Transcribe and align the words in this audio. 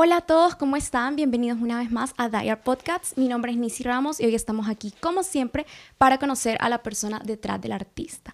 Hola 0.00 0.18
a 0.18 0.20
todos, 0.20 0.54
¿cómo 0.54 0.76
están? 0.76 1.16
Bienvenidos 1.16 1.58
una 1.60 1.78
vez 1.78 1.90
más 1.90 2.14
a 2.18 2.28
Diar 2.28 2.62
Podcasts. 2.62 3.14
Mi 3.16 3.26
nombre 3.26 3.50
es 3.50 3.58
Nisi 3.58 3.82
Ramos 3.82 4.20
y 4.20 4.26
hoy 4.26 4.34
estamos 4.36 4.68
aquí, 4.68 4.94
como 5.00 5.24
siempre, 5.24 5.66
para 5.98 6.18
conocer 6.18 6.56
a 6.60 6.68
la 6.68 6.84
persona 6.84 7.20
detrás 7.24 7.60
del 7.60 7.72
artista. 7.72 8.32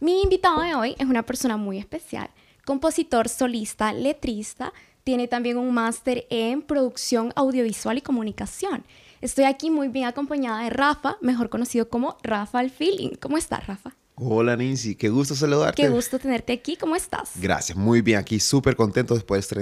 Mi 0.00 0.22
invitado 0.22 0.60
de 0.62 0.74
hoy 0.74 0.96
es 0.98 1.06
una 1.06 1.22
persona 1.22 1.56
muy 1.56 1.78
especial, 1.78 2.30
compositor, 2.64 3.28
solista, 3.28 3.92
letrista, 3.92 4.72
tiene 5.04 5.28
también 5.28 5.56
un 5.56 5.72
máster 5.72 6.26
en 6.30 6.62
producción 6.62 7.32
audiovisual 7.36 7.96
y 7.96 8.02
comunicación. 8.02 8.84
Estoy 9.20 9.44
aquí 9.44 9.70
muy 9.70 9.86
bien 9.86 10.06
acompañada 10.06 10.64
de 10.64 10.70
Rafa, 10.70 11.16
mejor 11.20 11.48
conocido 11.48 11.88
como 11.88 12.16
Rafa 12.24 12.60
el 12.60 12.70
Feeling. 12.70 13.10
¿Cómo 13.20 13.38
estás, 13.38 13.68
Rafa? 13.68 13.94
Hola 14.16 14.56
Nancy, 14.56 14.94
qué 14.94 15.08
gusto 15.08 15.34
saludarte. 15.34 15.82
Qué 15.82 15.88
gusto 15.88 16.20
tenerte 16.20 16.52
aquí, 16.52 16.76
¿cómo 16.76 16.94
estás? 16.94 17.32
Gracias, 17.34 17.76
muy 17.76 18.00
bien, 18.00 18.20
aquí 18.20 18.38
súper 18.38 18.76
contento 18.76 19.14
después 19.14 19.38
de 19.38 19.40
estar 19.40 19.58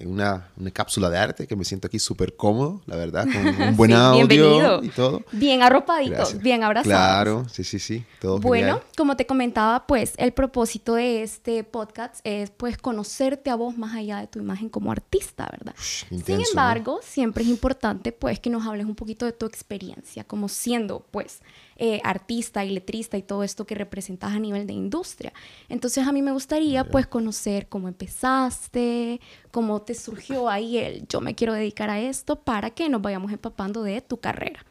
en 0.00 0.08
una, 0.08 0.50
una 0.56 0.70
cápsula 0.70 1.10
de 1.10 1.18
arte 1.18 1.48
que 1.48 1.56
me 1.56 1.64
siento 1.64 1.88
aquí 1.88 1.98
súper 1.98 2.36
cómodo, 2.36 2.80
la 2.86 2.94
verdad, 2.94 3.24
con 3.24 3.44
un 3.44 3.76
buen 3.76 3.92
audio 3.92 4.84
y 4.84 4.90
todo. 4.90 5.24
Bien 5.32 5.64
arropaditos, 5.64 6.38
bien 6.38 6.62
abrazados. 6.62 6.96
Claro, 6.96 7.46
sí, 7.48 7.64
sí, 7.64 7.80
sí, 7.80 8.04
todo 8.20 8.38
Bueno, 8.38 8.82
como 8.96 9.16
te 9.16 9.26
comentaba, 9.26 9.84
pues 9.88 10.12
el 10.16 10.32
propósito 10.32 10.94
de 10.94 11.24
este 11.24 11.64
podcast 11.64 12.20
es 12.22 12.50
pues 12.50 12.78
conocerte 12.78 13.50
a 13.50 13.56
vos 13.56 13.76
más 13.76 13.96
allá 13.96 14.20
de 14.20 14.28
tu 14.28 14.38
imagen 14.38 14.68
como 14.68 14.92
artista, 14.92 15.48
¿verdad? 15.50 15.74
Sin 15.76 16.40
embargo, 16.40 17.00
siempre 17.02 17.42
es 17.42 17.50
importante 17.50 18.12
pues 18.12 18.38
que 18.38 18.48
nos 18.48 18.64
hables 18.64 18.86
un 18.86 18.94
poquito 18.94 19.26
de 19.26 19.32
tu 19.32 19.46
experiencia 19.46 20.22
como 20.22 20.48
siendo 20.48 21.04
pues 21.10 21.40
eh, 21.80 22.00
artista 22.02 22.64
y 22.64 22.70
letrista 22.70 23.16
y 23.16 23.22
todo 23.22 23.44
esto 23.44 23.64
que 23.64 23.76
representas 23.76 24.32
a 24.32 24.40
nivel 24.40 24.66
de 24.66 24.72
industria. 24.72 25.32
Entonces 25.68 26.08
a 26.08 26.10
mí 26.10 26.22
me 26.22 26.32
gustaría 26.32 26.82
pues 26.82 27.06
conocer 27.06 27.68
cómo 27.68 27.86
empezaste, 27.86 29.20
cómo 29.52 29.80
te 29.82 29.94
surgió 29.94 30.48
ahí 30.48 30.78
el 30.78 31.06
yo 31.06 31.20
me 31.20 31.36
quiero 31.36 31.52
dedicar 31.52 31.88
a 31.88 32.00
esto 32.00 32.42
para 32.42 32.70
que 32.70 32.88
nos 32.88 33.00
vayamos 33.00 33.30
empapando 33.30 33.84
de 33.84 34.00
tu 34.00 34.18
carrera. 34.18 34.66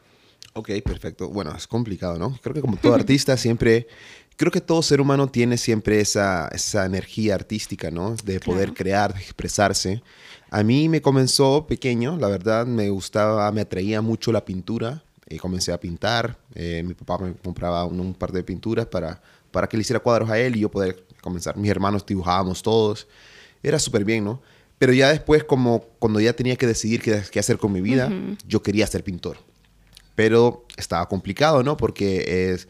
Ok, 0.52 0.70
perfecto. 0.84 1.30
Bueno, 1.30 1.54
es 1.56 1.66
complicado, 1.66 2.18
¿no? 2.18 2.38
Creo 2.42 2.52
que 2.52 2.60
como 2.60 2.76
todo 2.76 2.94
artista 2.94 3.36
siempre, 3.38 3.86
creo 4.36 4.52
que 4.52 4.60
todo 4.60 4.82
ser 4.82 5.00
humano 5.00 5.28
tiene 5.28 5.56
siempre 5.56 6.02
esa, 6.02 6.48
esa 6.48 6.84
energía 6.84 7.36
artística, 7.36 7.90
¿no? 7.90 8.16
De 8.22 8.38
poder 8.38 8.74
crear, 8.74 9.14
de 9.14 9.20
expresarse. 9.20 10.02
A 10.50 10.62
mí 10.62 10.90
me 10.90 11.00
comenzó 11.00 11.66
pequeño, 11.66 12.18
la 12.18 12.28
verdad, 12.28 12.66
me 12.66 12.90
gustaba, 12.90 13.50
me 13.50 13.62
atraía 13.62 14.02
mucho 14.02 14.30
la 14.30 14.44
pintura 14.44 15.04
y 15.28 15.38
comencé 15.38 15.72
a 15.72 15.80
pintar. 15.80 16.38
Eh, 16.54 16.82
mi 16.86 16.94
papá 16.94 17.18
me 17.18 17.34
compraba 17.34 17.84
un, 17.84 18.14
par 18.14 18.32
de 18.32 18.42
pinturas 18.42 18.86
para, 18.86 19.20
para 19.50 19.68
que 19.68 19.76
le 19.76 19.82
hiciera 19.82 20.00
cuadros 20.00 20.30
a 20.30 20.38
él 20.38 20.56
y 20.56 20.60
yo 20.60 20.70
poder 20.70 21.04
comenzar. 21.20 21.56
Mis 21.56 21.70
hermanos 21.70 22.04
dibujábamos 22.06 22.62
todos. 22.62 23.06
Era 23.62 23.78
súper 23.78 24.04
bien, 24.04 24.24
¿no? 24.24 24.40
Pero 24.78 24.92
ya 24.92 25.08
después, 25.08 25.44
como 25.44 25.80
cuando 25.98 26.20
ya 26.20 26.32
tenía 26.32 26.56
que 26.56 26.66
decidir 26.66 27.02
qué, 27.02 27.22
qué 27.30 27.40
hacer 27.40 27.58
con 27.58 27.72
mi 27.72 27.80
vida, 27.80 28.10
yo 28.46 28.62
quería 28.62 28.86
ser 28.86 29.02
pintor. 29.02 29.38
Pero 30.14 30.66
estaba 30.76 31.08
complicado, 31.08 31.64
¿no? 31.64 31.76
Porque 31.76 32.52
es, 32.52 32.68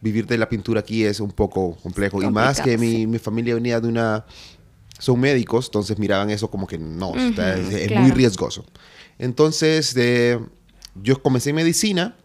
vivir 0.00 0.26
de 0.26 0.38
la 0.38 0.48
pintura 0.48 0.80
aquí 0.80 1.04
es 1.04 1.20
un 1.20 1.30
poco 1.30 1.76
complejo. 1.82 2.22
y 2.22 2.30
más 2.30 2.60
que 2.60 2.78
mi, 2.78 3.06
mi, 3.06 3.18
familia 3.18 3.54
venía 3.54 3.80
de 3.80 3.88
una... 3.88 4.24
Son 4.98 5.18
médicos, 5.18 5.66
entonces 5.66 5.98
miraban 5.98 6.28
eso 6.28 6.50
como 6.50 6.66
que 6.66 6.76
no, 6.76 7.14
es, 7.14 7.90
muy 7.92 8.10
riesgoso. 8.10 8.66
Entonces, 9.18 9.94
de 9.94 10.38
yo 11.02 11.22
comencé 11.22 11.52
medicina, 11.52 12.16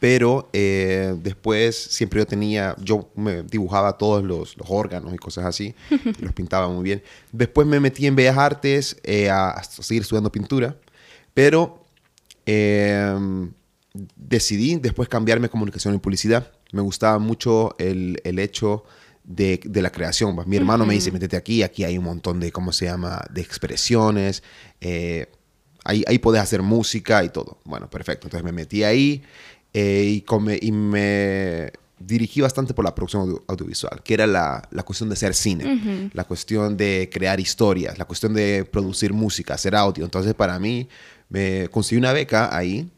pero 0.00 0.48
eh, 0.52 1.14
después 1.22 1.76
siempre 1.76 2.20
yo 2.20 2.26
tenía, 2.26 2.74
yo 2.78 3.08
me 3.14 3.42
dibujaba 3.42 3.96
todos 3.96 4.24
los, 4.24 4.56
órganos 4.66 5.14
y 5.14 5.16
cosas 5.16 5.44
así, 5.44 5.74
los 6.20 6.32
pintaba 6.32 6.68
muy 6.68 6.82
bien. 6.82 7.02
Después 7.32 7.66
me 7.66 7.80
metí 7.80 8.06
en 8.06 8.16
Bellas 8.16 8.36
Artes 8.36 8.96
eh, 9.04 9.30
a, 9.30 9.62
seguir 9.62 10.02
estudiando 10.02 10.30
pintura, 10.32 10.76
pero 11.34 11.84
em, 12.44 13.52
decidí 14.16 14.76
después 14.76 15.08
cambiarme 15.08 15.46
a 15.46 15.50
comunicación 15.50 15.94
y 15.94 15.98
publicidad. 15.98 16.50
Me 16.72 16.82
gustaba 16.82 17.18
mucho 17.18 17.76
el, 17.78 18.20
el 18.24 18.38
hecho 18.38 18.84
de, 19.22 19.60
de, 19.64 19.82
la 19.82 19.90
creación. 19.90 20.34
Pues, 20.34 20.46
mi 20.46 20.56
hermano 20.56 20.84
me 20.86 20.94
dice, 20.94 21.12
métete 21.12 21.36
aquí, 21.36 21.62
aquí 21.62 21.84
hay 21.84 21.98
un 21.98 22.04
montón 22.04 22.40
de, 22.40 22.52
¿cómo 22.52 22.72
se 22.72 22.86
llama?, 22.86 23.24
de 23.30 23.40
expresiones. 23.40 24.42
Eh, 24.80 25.26
Ahí, 25.86 26.04
ahí 26.06 26.18
podés 26.18 26.42
hacer 26.42 26.62
música 26.62 27.22
y 27.24 27.28
todo. 27.28 27.58
Bueno, 27.64 27.88
perfecto. 27.88 28.26
Entonces 28.26 28.44
me 28.44 28.52
metí 28.52 28.82
ahí 28.82 29.22
eh, 29.72 30.04
y, 30.06 30.20
come, 30.22 30.58
y 30.60 30.72
me 30.72 31.72
dirigí 31.98 32.40
bastante 32.40 32.74
por 32.74 32.84
la 32.84 32.94
producción 32.94 33.40
audiovisual, 33.46 34.02
que 34.02 34.14
era 34.14 34.26
la, 34.26 34.66
la 34.70 34.82
cuestión 34.82 35.08
de 35.08 35.14
hacer 35.14 35.34
cine, 35.34 36.10
la 36.12 36.24
cuestión 36.24 36.76
de 36.76 37.08
crear 37.10 37.40
historias, 37.40 37.98
la 37.98 38.04
cuestión 38.04 38.34
de 38.34 38.64
producir 38.64 39.12
música, 39.12 39.54
hacer 39.54 39.74
audio. 39.74 40.04
Entonces 40.04 40.34
para 40.34 40.58
mí 40.58 40.88
me 41.28 41.68
conseguí 41.68 41.98
una 41.98 42.12
beca 42.12 42.54
ahí 42.54 42.90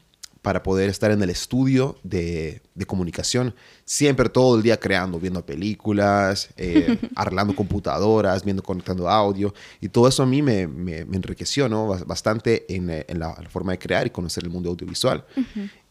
para 0.48 0.62
poder 0.62 0.88
estar 0.88 1.10
en 1.10 1.22
el 1.22 1.28
estudio 1.28 1.98
de, 2.02 2.62
de 2.74 2.86
comunicación, 2.86 3.54
siempre 3.84 4.30
todo 4.30 4.56
el 4.56 4.62
día 4.62 4.80
creando, 4.80 5.20
viendo 5.20 5.44
películas, 5.44 6.48
eh, 6.56 6.98
arreglando 7.16 7.54
computadoras, 7.54 8.46
viendo, 8.46 8.62
conectando 8.62 9.10
audio, 9.10 9.52
y 9.78 9.90
todo 9.90 10.08
eso 10.08 10.22
a 10.22 10.26
mí 10.26 10.40
me, 10.40 10.66
me, 10.66 11.00
enriqueció 11.00 11.68
¿no? 11.68 11.88
bastante 12.06 12.64
en, 12.74 12.88
eh, 12.88 13.04
en 13.08 13.18
la, 13.18 13.34
forma 13.50 13.72
de 13.72 13.78
crear 13.78 14.06
y 14.06 14.10
conocer 14.10 14.42
el 14.42 14.48
mundo 14.48 14.70
audiovisual. 14.70 15.22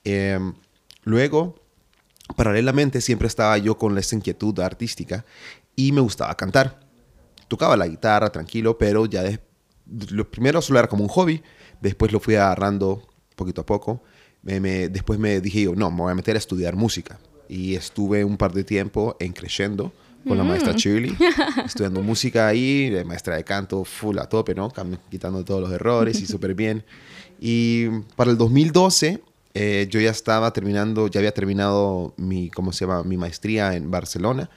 Em, 0.03 0.55
luego, 1.03 1.61
paralelamente, 2.35 2.99
siempre 2.99 3.27
estaba 3.27 3.59
yo 3.59 3.77
con 3.77 3.95
esa 3.95 4.15
inquietud 4.15 4.59
artística 4.59 5.23
y 5.75 5.91
me 5.91 6.01
gustaba 6.01 6.33
cantar. 6.33 6.79
Tocaba 7.47 7.77
la 7.77 7.87
guitarra 7.87 8.31
tranquilo, 8.31 8.75
pero 8.75 9.05
ya 9.05 9.23
lo 9.85 10.31
primero 10.31 10.63
solo 10.63 10.79
era 10.79 10.87
como 10.87 11.03
un 11.03 11.09
hobby, 11.09 11.43
después 11.79 12.11
lo 12.11 12.19
fui 12.19 12.33
agarrando 12.33 13.07
poquito 13.35 13.61
a 13.61 13.65
poco 13.67 14.01
después 14.43 15.19
me 15.19 15.41
dije 15.41 15.63
yo, 15.63 15.75
no, 15.75 15.91
me 15.91 15.97
voy 15.97 16.11
a 16.11 16.15
meter 16.15 16.35
a 16.35 16.39
estudiar 16.39 16.75
música. 16.75 17.19
Y 17.49 17.75
estuve 17.75 18.23
un 18.25 18.37
par 18.37 18.53
de 18.53 18.63
tiempo 18.63 19.15
en 19.19 19.33
Crescendo 19.33 19.93
con 20.27 20.37
la 20.37 20.43
maestra 20.43 20.73
mm. 20.73 20.75
Shirley, 20.75 21.17
estudiando 21.65 22.01
música 22.01 22.47
ahí, 22.47 22.91
maestra 23.05 23.37
de 23.37 23.43
canto 23.43 23.85
full 23.85 24.17
a 24.19 24.27
tope, 24.27 24.53
¿no? 24.53 24.71
Quitando 25.09 25.43
todos 25.45 25.61
los 25.61 25.71
errores 25.71 26.21
y 26.21 26.25
súper 26.27 26.53
bien. 26.53 26.83
Y 27.39 27.87
para 28.15 28.31
el 28.31 28.37
2012 28.37 29.21
eh, 29.53 29.87
yo 29.89 29.99
ya 29.99 30.11
estaba 30.11 30.53
terminando, 30.53 31.07
ya 31.07 31.19
había 31.19 31.33
terminado 31.33 32.13
mi, 32.17 32.49
¿cómo 32.49 32.71
se 32.71 32.85
llama? 32.85 33.03
Mi 33.03 33.17
maestría 33.17 33.75
en 33.75 33.89
Barcelona 33.89 34.49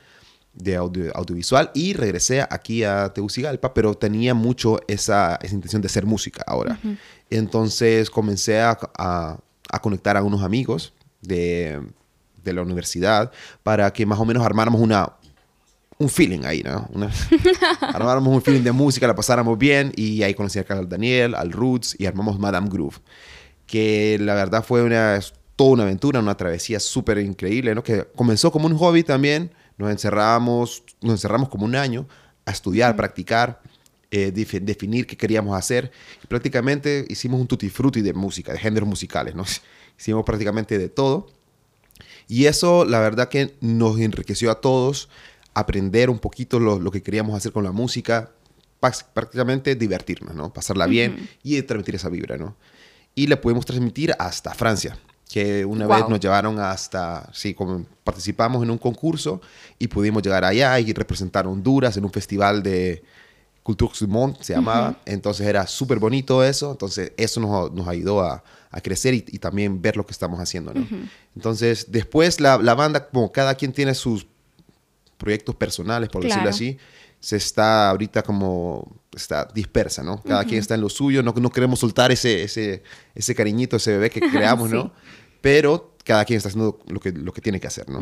de 0.52 0.76
audiovisual 0.76 1.70
y 1.74 1.94
regresé 1.94 2.42
aquí 2.42 2.84
a 2.84 3.10
Tegucigalpa, 3.14 3.72
pero 3.72 3.94
tenía 3.94 4.34
mucho 4.34 4.80
esa, 4.88 5.38
esa 5.42 5.54
intención 5.54 5.80
de 5.80 5.86
hacer 5.86 6.04
música 6.04 6.44
ahora. 6.46 6.78
Entonces 7.30 8.10
comencé 8.10 8.60
a, 8.60 8.78
a 8.98 9.38
conectar 9.78 10.16
a 10.16 10.22
unos 10.22 10.42
amigos 10.42 10.92
de, 11.22 11.80
de, 12.42 12.52
la 12.52 12.62
universidad 12.62 13.30
para 13.62 13.92
que 13.92 14.04
más 14.04 14.18
o 14.18 14.24
menos 14.24 14.44
armáramos 14.44 14.80
una, 14.80 15.12
un 15.98 16.08
feeling 16.08 16.44
ahí, 16.44 16.62
¿no? 16.62 16.88
armáramos 17.80 18.34
un 18.34 18.42
feeling 18.42 18.62
de 18.62 18.72
música, 18.72 19.06
la 19.06 19.14
pasáramos 19.14 19.58
bien 19.58 19.92
y 19.94 20.22
ahí 20.22 20.34
conocí 20.34 20.58
a 20.58 20.64
Carlos 20.64 20.88
Daniel, 20.88 21.34
al 21.34 21.52
Roots 21.52 21.94
y 21.98 22.06
armamos 22.06 22.38
Madame 22.38 22.68
Groove, 22.68 22.96
que 23.66 24.18
la 24.20 24.34
verdad 24.34 24.64
fue 24.64 24.82
una, 24.82 25.20
toda 25.56 25.70
una 25.70 25.82
aventura, 25.84 26.18
una 26.20 26.36
travesía 26.36 26.80
súper 26.80 27.18
increíble, 27.18 27.74
¿no? 27.74 27.84
Que 27.84 28.04
comenzó 28.16 28.50
como 28.50 28.66
un 28.66 28.76
hobby 28.76 29.04
también, 29.04 29.52
nos 29.76 29.90
encerramos, 29.90 30.82
nos 31.02 31.12
encerramos 31.12 31.48
como 31.48 31.66
un 31.66 31.76
año 31.76 32.06
a 32.46 32.50
estudiar, 32.50 32.96
practicar 32.96 33.60
eh, 34.12 34.32
definir 34.32 35.06
qué 35.06 35.16
queríamos 35.16 35.56
hacer. 35.56 35.92
Y 36.22 36.26
prácticamente 36.26 37.04
hicimos 37.08 37.40
un 37.40 37.46
tutti 37.46 37.68
frutti 37.70 38.00
de 38.00 38.12
música, 38.12 38.52
de 38.52 38.58
géneros 38.58 38.88
musicales, 38.88 39.34
¿no? 39.34 39.44
Hicimos 39.98 40.24
prácticamente 40.24 40.78
de 40.78 40.88
todo. 40.88 41.28
Y 42.26 42.46
eso, 42.46 42.84
la 42.84 43.00
verdad 43.00 43.28
que 43.28 43.54
nos 43.60 44.00
enriqueció 44.00 44.50
a 44.50 44.60
todos 44.60 45.08
aprender 45.54 46.10
un 46.10 46.18
poquito 46.18 46.58
lo, 46.58 46.90
que 46.90 47.02
queríamos 47.02 47.36
hacer 47.36 47.52
con 47.52 47.64
la 47.64 47.72
música, 47.72 48.30
prácticamente 48.80 49.74
divertirnos, 49.74 50.34
¿no? 50.34 50.52
Pasarla 50.52 50.86
bien 50.86 51.28
y 51.42 51.60
transmitir 51.62 51.96
esa 51.96 52.08
vibra, 52.08 52.36
¿no? 52.36 52.56
Y 53.14 53.26
la 53.26 53.40
pudimos 53.40 53.66
transmitir 53.66 54.14
hasta 54.18 54.54
Francia, 54.54 54.96
que 55.30 55.64
una 55.64 55.86
vez 55.86 56.08
nos 56.08 56.20
llevaron 56.20 56.58
hasta, 56.58 57.28
sí, 57.32 57.52
como 57.52 57.84
participamos 58.04 58.62
en 58.62 58.70
un 58.70 58.78
concurso 58.78 59.40
y 59.78 59.88
pudimos 59.88 60.22
llegar 60.22 60.44
allá 60.44 60.78
y 60.80 60.92
representar 60.92 61.46
Honduras 61.46 61.96
en 61.96 62.04
un 62.04 62.12
festival 62.12 62.62
de, 62.62 63.02
Culture 63.76 64.06
Dumont 64.06 64.40
se 64.40 64.54
llamaba. 64.54 65.00
Entonces 65.04 65.46
era 65.46 65.66
súper 65.66 65.98
bonito 65.98 66.44
eso. 66.44 66.72
Entonces 66.72 67.12
eso 67.16 67.40
nos, 67.40 67.72
nos 67.72 67.88
ayudó 67.88 68.20
a, 68.20 68.42
a 68.70 68.80
crecer 68.80 69.14
y, 69.14 69.22
también 69.38 69.80
ver 69.82 69.96
lo 69.96 70.06
que 70.06 70.12
estamos 70.12 70.40
haciendo. 70.40 70.72
¿no? 70.74 70.86
Entonces 71.34 71.86
después 71.90 72.40
la, 72.40 72.58
la, 72.58 72.74
banda, 72.74 73.08
como 73.08 73.30
cada 73.32 73.54
quien 73.54 73.72
tiene 73.72 73.94
sus 73.94 74.26
proyectos 75.18 75.54
personales, 75.54 76.08
por 76.08 76.22
decirlo 76.22 76.48
así, 76.48 76.78
se 77.20 77.36
está 77.36 77.90
ahorita 77.90 78.22
como 78.22 78.96
está 79.14 79.46
dispersa, 79.52 80.02
¿no? 80.02 80.22
Cada 80.22 80.44
quien 80.44 80.60
está 80.60 80.74
en 80.74 80.80
lo 80.80 80.88
suyo. 80.88 81.22
No, 81.22 81.32
no 81.36 81.50
queremos 81.50 81.80
soltar 81.80 82.10
ese, 82.10 82.42
ese, 82.44 82.82
ese 83.14 83.34
cariñito, 83.34 83.76
ese 83.76 83.92
bebé 83.92 84.10
que 84.10 84.20
creamos, 84.32 84.70
¿no? 84.70 84.92
Pero 85.40 85.94
cada 86.04 86.24
quien 86.24 86.38
está 86.38 86.48
haciendo 86.48 86.80
lo 86.86 87.00
que, 87.00 87.12
lo 87.12 87.32
que 87.32 87.40
tiene 87.40 87.60
que 87.60 87.66
hacer, 87.66 87.88
¿no? 87.88 88.00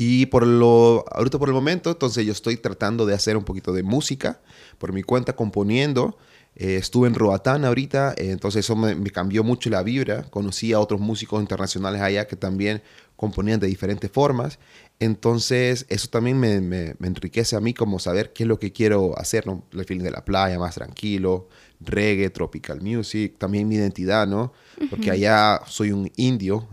Y 0.00 0.26
por 0.26 0.46
lo, 0.46 1.04
ahorita 1.10 1.40
por 1.40 1.48
el 1.48 1.56
momento, 1.56 1.90
entonces 1.90 2.24
yo 2.24 2.30
estoy 2.30 2.56
tratando 2.56 3.04
de 3.04 3.14
hacer 3.14 3.36
un 3.36 3.42
poquito 3.42 3.72
de 3.72 3.82
música 3.82 4.38
por 4.78 4.92
mi 4.92 5.02
cuenta, 5.02 5.34
componiendo. 5.34 6.16
Eh, 6.54 6.76
estuve 6.76 7.08
en 7.08 7.16
Roatán 7.16 7.64
ahorita, 7.64 8.14
eh, 8.16 8.30
entonces 8.30 8.64
eso 8.64 8.76
me, 8.76 8.94
cambió 9.10 9.42
mucho 9.42 9.70
la 9.70 9.82
vibra. 9.82 10.22
Conocí 10.30 10.72
a 10.72 10.78
otros 10.78 11.00
músicos 11.00 11.40
internacionales 11.40 12.00
allá 12.00 12.28
que 12.28 12.36
también 12.36 12.80
componían 13.16 13.58
de 13.58 13.66
diferentes 13.66 14.08
formas. 14.08 14.60
Entonces 15.00 15.84
eso 15.88 16.06
también 16.06 16.38
me, 16.38 16.94
enriquece 17.02 17.56
a 17.56 17.60
mí 17.60 17.74
como 17.74 17.98
saber 17.98 18.32
qué 18.32 18.44
es 18.44 18.48
lo 18.48 18.60
que 18.60 18.70
quiero 18.70 19.18
hacer, 19.18 19.48
¿no? 19.48 19.64
El 19.72 19.84
feeling 19.84 20.04
de 20.04 20.12
la 20.12 20.24
playa, 20.24 20.60
más 20.60 20.76
tranquilo, 20.76 21.48
reggae, 21.80 22.30
tropical 22.30 22.80
music, 22.80 23.38
también 23.38 23.68
mi 23.68 23.76
identidad, 23.76 24.26
¿no? 24.26 24.52
Porque 24.90 25.10
allá 25.10 25.60
soy 25.66 25.92
un 25.92 26.10
indio, 26.16 26.68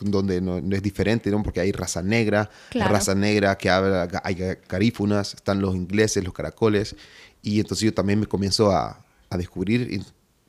donde 0.00 0.40
no, 0.40 0.58
es 0.58 0.82
diferente, 0.82 1.30
¿no? 1.30 1.42
Porque 1.42 1.60
hay 1.60 1.72
raza 1.72 2.02
negra, 2.02 2.50
raza 2.72 3.14
negra 3.14 3.56
que 3.56 3.70
habla, 3.70 4.08
hay 4.22 4.36
garífunas, 4.68 5.34
están 5.34 5.60
los 5.60 5.74
ingleses, 5.74 6.24
los 6.24 6.34
caracoles, 6.34 6.96
y 7.42 7.60
entonces 7.60 7.84
yo 7.86 7.94
también 7.94 8.20
me 8.20 8.26
comienzo 8.26 8.70
a, 8.70 9.04
a 9.30 9.36
descubrir 9.36 10.02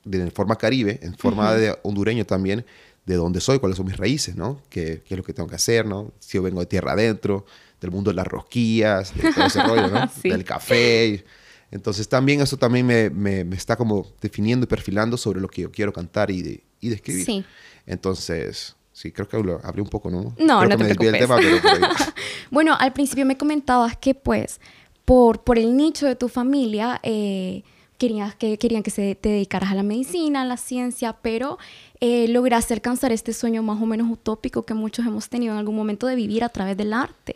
de 0.04 0.32
forma 0.32 0.58
caribe, 0.58 1.00
en 1.02 1.16
forma 1.16 1.54
de 1.54 1.78
hondureño 1.84 2.26
también, 2.26 2.66
de 3.06 3.16
dónde 3.16 3.40
soy, 3.40 3.60
cuáles 3.60 3.78
son 3.78 3.88
mis 3.88 3.98
raíces, 3.98 4.36
¿no? 4.36 4.62
¿Qué, 4.70 5.02
¿Qué, 5.06 5.16
es 5.16 5.18
lo 5.18 5.24
que 5.24 5.34
tengo 5.34 5.50
que 5.50 5.56
hacer, 5.56 5.86
¿no? 5.86 6.12
Si 6.20 6.38
yo 6.38 6.44
vengo 6.44 6.60
de 6.60 6.66
tierra 6.68 6.94
adentro, 6.94 7.46
del 7.80 7.92
mundo 7.92 8.12
de 8.12 8.16
las 8.16 8.28
rosquillas, 8.28 9.16
de 9.16 9.32
todo 9.34 9.46
ese 9.46 9.64
rollo, 9.68 9.88
¿no? 9.88 10.10
Del 10.24 10.44
café. 10.44 11.26
Entonces 11.72 12.08
también 12.10 12.42
eso 12.42 12.58
también 12.58 12.86
me, 12.86 13.10
me, 13.10 13.44
me, 13.46 13.56
está 13.56 13.78
como 13.78 14.06
definiendo 14.22 14.66
y 14.66 14.68
perfilando 14.68 15.18
sobre 15.18 15.40
lo 15.40 15.48
que 15.48 15.64
yo 15.64 15.72
quiero 15.72 15.94
cantar 15.94 16.30
y, 16.30 16.42
de, 16.42 16.64
y 16.82 16.90
describir. 16.90 17.26
Sí. 17.26 17.46
Entonces, 17.86 18.76
sí, 18.92 19.12
creo 19.12 19.28
que 19.28 19.38
hablé 19.38 19.82
un 19.82 19.90
poco, 19.90 20.12
¿no? 20.12 20.36
No, 20.38 20.66
no 20.66 20.78
te 20.78 20.96
preocupes. 20.96 21.28
bueno, 22.52 22.76
al 22.78 22.92
principio 22.92 23.26
me 23.26 23.38
comentabas 23.38 23.96
que 23.96 24.14
pues 24.14 24.60
por, 25.06 25.44
por 25.44 25.58
el 25.58 25.76
nicho 25.76 26.06
de 26.06 26.16
tu 26.16 26.28
familia... 26.28 27.00
Eh, 27.04 27.64
querías 28.02 28.34
que, 28.34 28.58
querían 28.58 28.82
que 28.82 28.90
se, 28.90 29.14
te 29.14 29.30
dedicaras 29.30 29.70
a 29.70 29.76
la 29.76 29.84
medicina, 29.84 30.42
a 30.42 30.46
la 30.46 30.58
ciencia, 30.58 31.14
pero 31.22 31.60
eh, 32.00 32.28
lograste 32.30 32.74
alcanzar 32.74 33.12
este 33.12 33.32
sueño 33.32 33.62
más 33.62 33.80
o 33.80 33.86
menos 33.86 34.10
utópico 34.10 34.64
que 34.64 34.74
muchos 34.74 35.06
hemos 35.06 35.30
tenido 35.30 35.54
en 35.54 35.60
algún 35.60 35.76
momento 35.76 36.08
de 36.08 36.16
vivir 36.16 36.44
a 36.44 36.50
través 36.50 36.76
del 36.76 36.94
arte. 36.94 37.36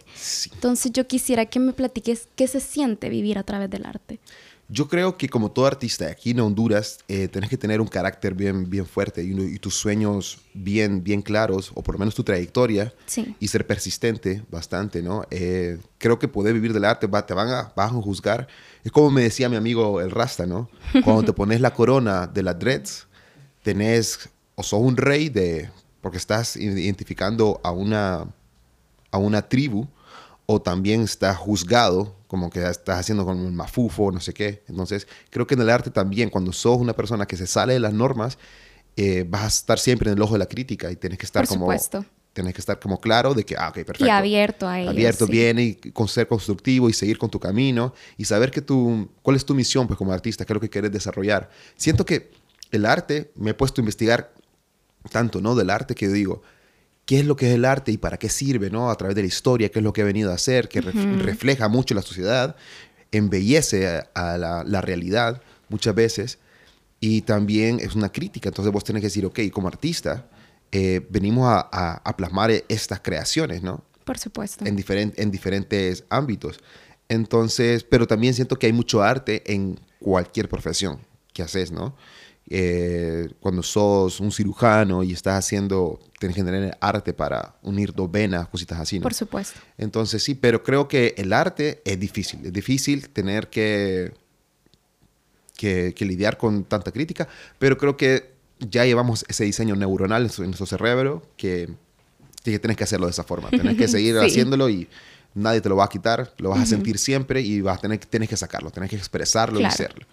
Entonces 0.56 0.91
yo 0.91 1.06
quisiera 1.06 1.45
que 1.45 1.59
me 1.59 1.71
platiques 1.71 2.29
qué 2.35 2.47
se 2.47 2.59
siente 2.59 3.09
vivir 3.09 3.38
a 3.38 3.44
través 3.44 3.69
del 3.69 3.85
arte. 3.85 4.19
Yo 4.67 4.88
creo 4.88 5.15
que 5.15 5.29
como 5.29 5.51
todo 5.51 5.67
artista 5.67 6.07
aquí 6.07 6.31
en 6.31 6.39
Honduras, 6.39 6.97
eh, 7.07 7.27
tenés 7.27 7.51
que 7.51 7.57
tener 7.57 7.81
un 7.81 7.88
carácter 7.88 8.33
bien, 8.33 8.67
bien 8.67 8.88
fuerte 8.88 9.23
y, 9.23 9.59
tus 9.59 9.75
sueños 9.75 10.39
bien, 10.56 11.03
bien 11.03 11.21
claros, 11.21 11.71
o 11.75 11.83
por 11.83 11.95
lo 11.95 12.00
menos 12.00 12.15
tu 12.15 12.23
trayectoria, 12.23 12.91
y 13.39 13.47
ser 13.47 13.67
persistente 13.67 14.44
bastante, 14.50 15.03
¿no? 15.03 15.23
Eh, 15.29 15.77
creo 16.00 16.17
que 16.17 16.27
poder 16.27 16.56
vivir 16.56 16.73
del 16.73 16.85
arte, 16.85 17.07
te 17.07 17.33
van 17.33 17.50
a, 17.50 17.73
van 17.75 17.89
a 17.89 18.01
juzgar. 18.01 18.47
Es 18.83 18.91
como 18.91 19.12
me 19.12 19.21
decía 19.21 19.50
mi 19.50 19.56
amigo 19.56 20.01
el 20.01 20.09
Rasta, 20.09 20.47
¿no? 20.47 20.69
Cuando 21.03 21.23
te 21.23 21.33
pones 21.33 21.62
la 21.62 21.73
corona 21.73 22.25
de 22.25 22.41
las 22.41 22.57
dreads, 22.57 23.07
tenés, 23.62 24.29
o 24.56 24.63
sos 24.63 24.81
un 24.81 24.97
rey 24.97 25.29
de, 25.29 25.69
porque 26.01 26.17
estás 26.17 26.56
identificando 26.56 27.62
a 27.63 27.71
una, 27.71 28.25
a 29.12 29.17
una 29.19 29.44
tribu, 29.44 29.88
o 30.45 30.62
también 30.62 31.01
estás 31.01 31.38
juzgado 31.38 32.15
como 32.27 32.50
que 32.50 32.68
estás 32.69 33.00
haciendo 33.00 33.25
con 33.25 33.39
un 33.39 33.56
mafufo, 33.56 34.12
no 34.12 34.19
sé 34.19 34.33
qué. 34.33 34.63
Entonces, 34.68 35.07
creo 35.30 35.47
que 35.47 35.53
en 35.53 35.62
el 35.62 35.69
arte 35.69 35.89
también, 35.89 36.30
cuando 36.30 36.51
sos 36.51 36.77
una 36.77 36.94
persona 36.94 37.25
que 37.25 37.38
se 37.38 37.47
sale 37.47 37.74
de 37.74 37.80
las 37.80 37.94
normas, 37.94 38.38
eh, 38.97 39.25
vas 39.27 39.44
a 39.44 39.47
estar 39.47 39.80
siempre 39.80 40.09
en 40.09 40.18
el 40.18 40.21
ojo 40.21 40.33
de 40.33 40.39
la 40.39 40.47
crítica 40.47 40.92
y 40.92 40.95
tienes 40.95 41.18
que 41.18 41.25
estar 41.25 41.44
Por 41.44 41.50
como... 41.50 41.65
Supuesto. 41.65 42.06
Tienes 42.33 42.53
que 42.53 42.59
estar 42.59 42.77
como 42.77 43.00
claro 43.00 43.33
de 43.33 43.45
que, 43.45 43.56
ah, 43.57 43.69
ok, 43.69 43.75
perfecto. 43.75 44.06
Y 44.06 44.09
abierto 44.09 44.68
a 44.68 44.81
ello. 44.81 44.89
Abierto, 44.89 45.25
viene 45.25 45.63
y 45.63 45.75
con 45.75 46.09
ser 46.09 46.27
constructivo 46.27 46.89
y 46.89 46.94
seguir 46.94 47.18
con 47.18 47.30
tu 47.30 47.39
camino 47.39 47.94
y 48.18 48.25
saber 48.25 48.51
que 48.51 48.62
tú, 48.62 49.09
cuál 49.21 49.38
es 49.38 49.45
tu 49.45 49.56
misión 49.56 49.88
pues 49.88 49.98
como 49.98 50.12
artista, 50.12 50.44
qué 50.44 50.51
es 50.51 50.56
lo 50.56 50.59
que 50.59 50.69
quieres 50.69 50.91
desarrollar. 50.91 51.50
Siento 51.77 52.06
que 52.06 52.31
el 52.71 52.86
arte, 52.86 53.31
me 53.36 53.51
he 53.51 53.53
puesto 53.53 53.80
a 53.80 53.83
investigar 53.83 54.33
tanto, 55.12 55.39
¿no? 55.39 55.56
Del 55.56 55.69
arte 55.69 55.95
que 55.95 56.09
digo, 56.09 56.41
qué 57.06 57.19
es 57.19 57.25
lo 57.25 57.36
que 57.36 57.50
es 57.50 57.56
el 57.56 57.66
arte 57.66 57.92
y 57.92 57.98
para 57.98 58.18
qué 58.18 58.30
sirve, 58.30 58.69
¿no? 58.69 58.90
A 58.90 58.96
través 58.96 59.16
de 59.16 59.22
la 59.22 59.28
historia, 59.28 59.69
qué 59.69 59.80
es 59.80 59.84
lo 59.84 59.94
que 59.94 60.02
ha 60.02 60.06
venido 60.06 60.31
a 60.31 60.36
hacer, 60.36 60.68
que 60.68 60.81
refleja 60.81 61.68
mucho 61.68 61.94
la 61.94 62.02
sociedad, 62.02 62.56
embellece 63.12 64.04
a, 64.13 64.38
la, 64.38 64.81
realidad 64.81 65.42
muchas 65.69 65.96
veces 65.96 66.40
y 67.00 67.22
también 67.22 67.80
es 67.80 67.96
una 67.96 68.12
crítica. 68.12 68.50
Entonces 68.50 68.74
vos 68.74 68.84
tenés 68.84 69.02
que 69.02 69.07
decir, 69.07 69.25
ok, 69.25 69.40
como 69.52 69.68
artista, 69.68 70.28
eh, 70.72 71.06
venimos 71.10 71.46
a, 71.48 72.16
plasmar 72.18 72.52
estas 72.68 73.00
creaciones, 73.02 73.62
¿no? 73.62 73.84
Por 74.04 74.18
supuesto. 74.18 74.66
En, 74.66 74.78
en 75.16 75.31
diferentes 75.31 76.04
ámbitos. 76.10 76.60
Entonces, 77.08 77.84
pero 77.84 78.08
también 78.08 78.34
siento 78.34 78.58
que 78.58 78.66
hay 78.66 78.74
mucho 78.74 79.04
arte 79.04 79.44
en 79.51 79.80
cualquier 80.00 80.50
profesión 80.50 81.00
que 81.34 81.44
haces, 81.44 81.72
¿no? 81.72 81.96
Eh, 82.48 83.30
cuando 83.40 83.63
sos 83.63 84.19
un 84.19 84.31
cirujano 84.31 85.04
y 85.04 85.13
estás 85.13 85.40
haciendo, 85.46 86.00
tienes 86.27 86.36
que 86.36 86.44
tener 86.44 86.77
arte 86.81 87.13
para 87.13 87.56
unir 87.62 87.94
dos 87.94 88.12
venas, 88.12 88.48
cositas 88.48 88.80
así, 88.80 89.00
¿no? 89.00 89.04
Por 89.04 89.13
supuesto. 89.13 89.60
Entonces 89.77 90.24
sí, 90.24 90.33
pero 90.33 90.63
creo 90.63 90.88
que 90.88 91.13
el 91.18 91.33
arte 91.33 91.81
es 91.86 92.00
difícil, 92.00 92.45
es 92.45 92.54
difícil 92.54 93.10
tener 93.10 93.50
que, 93.50 94.13
que, 95.56 95.94
lidiar 96.00 96.38
con 96.38 96.63
tanta 96.63 96.92
crítica, 96.92 97.27
pero 97.60 97.77
creo 97.77 97.95
que 97.95 98.33
ya 98.60 98.86
llevamos 98.86 99.25
ese 99.27 99.44
diseño 99.44 99.75
neuronal 99.75 100.31
en, 100.38 100.45
nuestro 100.45 100.66
cerebro 100.66 101.22
que, 101.38 101.69
que 102.44 102.60
tienes 102.60 102.77
que 102.77 102.83
hacerlo 102.83 103.06
de 103.06 103.12
esa 103.12 103.24
forma, 103.24 103.50
tienes 103.50 103.77
que 103.77 103.88
seguir 103.88 104.18
haciéndolo 104.18 104.69
y 104.69 104.88
nadie 105.36 105.62
te 105.62 105.69
lo 105.69 105.75
va 105.75 105.86
a 105.86 105.89
quitar, 105.89 106.33
lo 106.38 106.50
vas 106.50 106.62
a 106.62 106.66
sentir 106.66 106.98
siempre 106.98 107.42
y 107.42 107.62
vas 107.62 107.77
a 107.77 107.81
tener, 107.81 108.00
tienes 108.00 108.30
que 108.30 108.38
sacarlo, 108.38 108.72
tienes 108.72 108.89
que 108.89 108.95
expresarlo 108.95 109.60
y 109.60 109.66
hacerlo. 109.66 110.07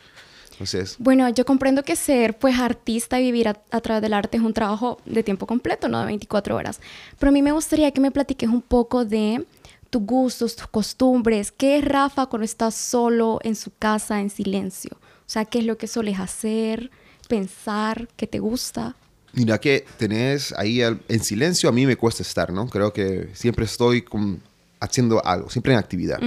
Bueno, 0.98 1.28
yo 1.28 1.44
comprendo 1.44 1.82
que 1.82 1.96
ser 1.96 2.38
pues 2.38 2.58
artista 2.58 3.20
y 3.20 3.24
vivir 3.24 3.48
a, 3.48 3.80
través 3.80 4.02
del 4.02 4.12
arte 4.12 4.36
es 4.36 4.42
un 4.42 4.52
trabajo 4.52 4.98
de 5.04 5.22
tiempo 5.22 5.46
completo, 5.46 5.88
no 5.88 6.00
de 6.00 6.06
24 6.06 6.56
horas. 6.56 6.80
Pero 7.18 7.30
a 7.30 7.32
mí 7.32 7.42
me 7.42 7.52
gustaría 7.52 7.90
que 7.90 8.00
me 8.00 8.10
platiques 8.10 8.48
un 8.48 8.62
poco 8.62 9.04
de 9.04 9.44
tus 9.90 10.02
gustos, 10.02 10.56
tus 10.56 10.66
costumbres. 10.68 11.52
¿Qué 11.52 11.78
es 11.78 11.84
Rafa 11.84 12.26
cuando 12.26 12.44
estás 12.44 12.74
solo 12.74 13.38
en 13.42 13.56
su 13.56 13.72
casa 13.78 14.20
en 14.20 14.30
silencio? 14.30 14.92
O 14.94 15.30
sea, 15.32 15.44
¿qué 15.44 15.60
es 15.60 15.64
lo 15.64 15.76
que 15.78 15.86
sueles 15.86 16.18
hacer, 16.18 16.90
pensar, 17.28 18.08
qué 18.16 18.26
te 18.26 18.38
gusta? 18.38 18.96
Mira 19.34 19.58
que 19.58 19.86
tenés 19.96 20.52
ahí 20.58 20.82
en 20.82 21.24
silencio, 21.24 21.68
a 21.68 21.72
mí 21.72 21.86
me 21.86 21.96
cuesta 21.96 22.22
estar, 22.22 22.52
¿no? 22.52 22.68
Creo 22.68 22.92
que 22.92 23.30
siempre 23.32 23.64
estoy 23.64 24.04
haciendo 24.78 25.24
algo, 25.24 25.48
siempre 25.48 25.72
en 25.72 25.78
actividad. 25.78 26.20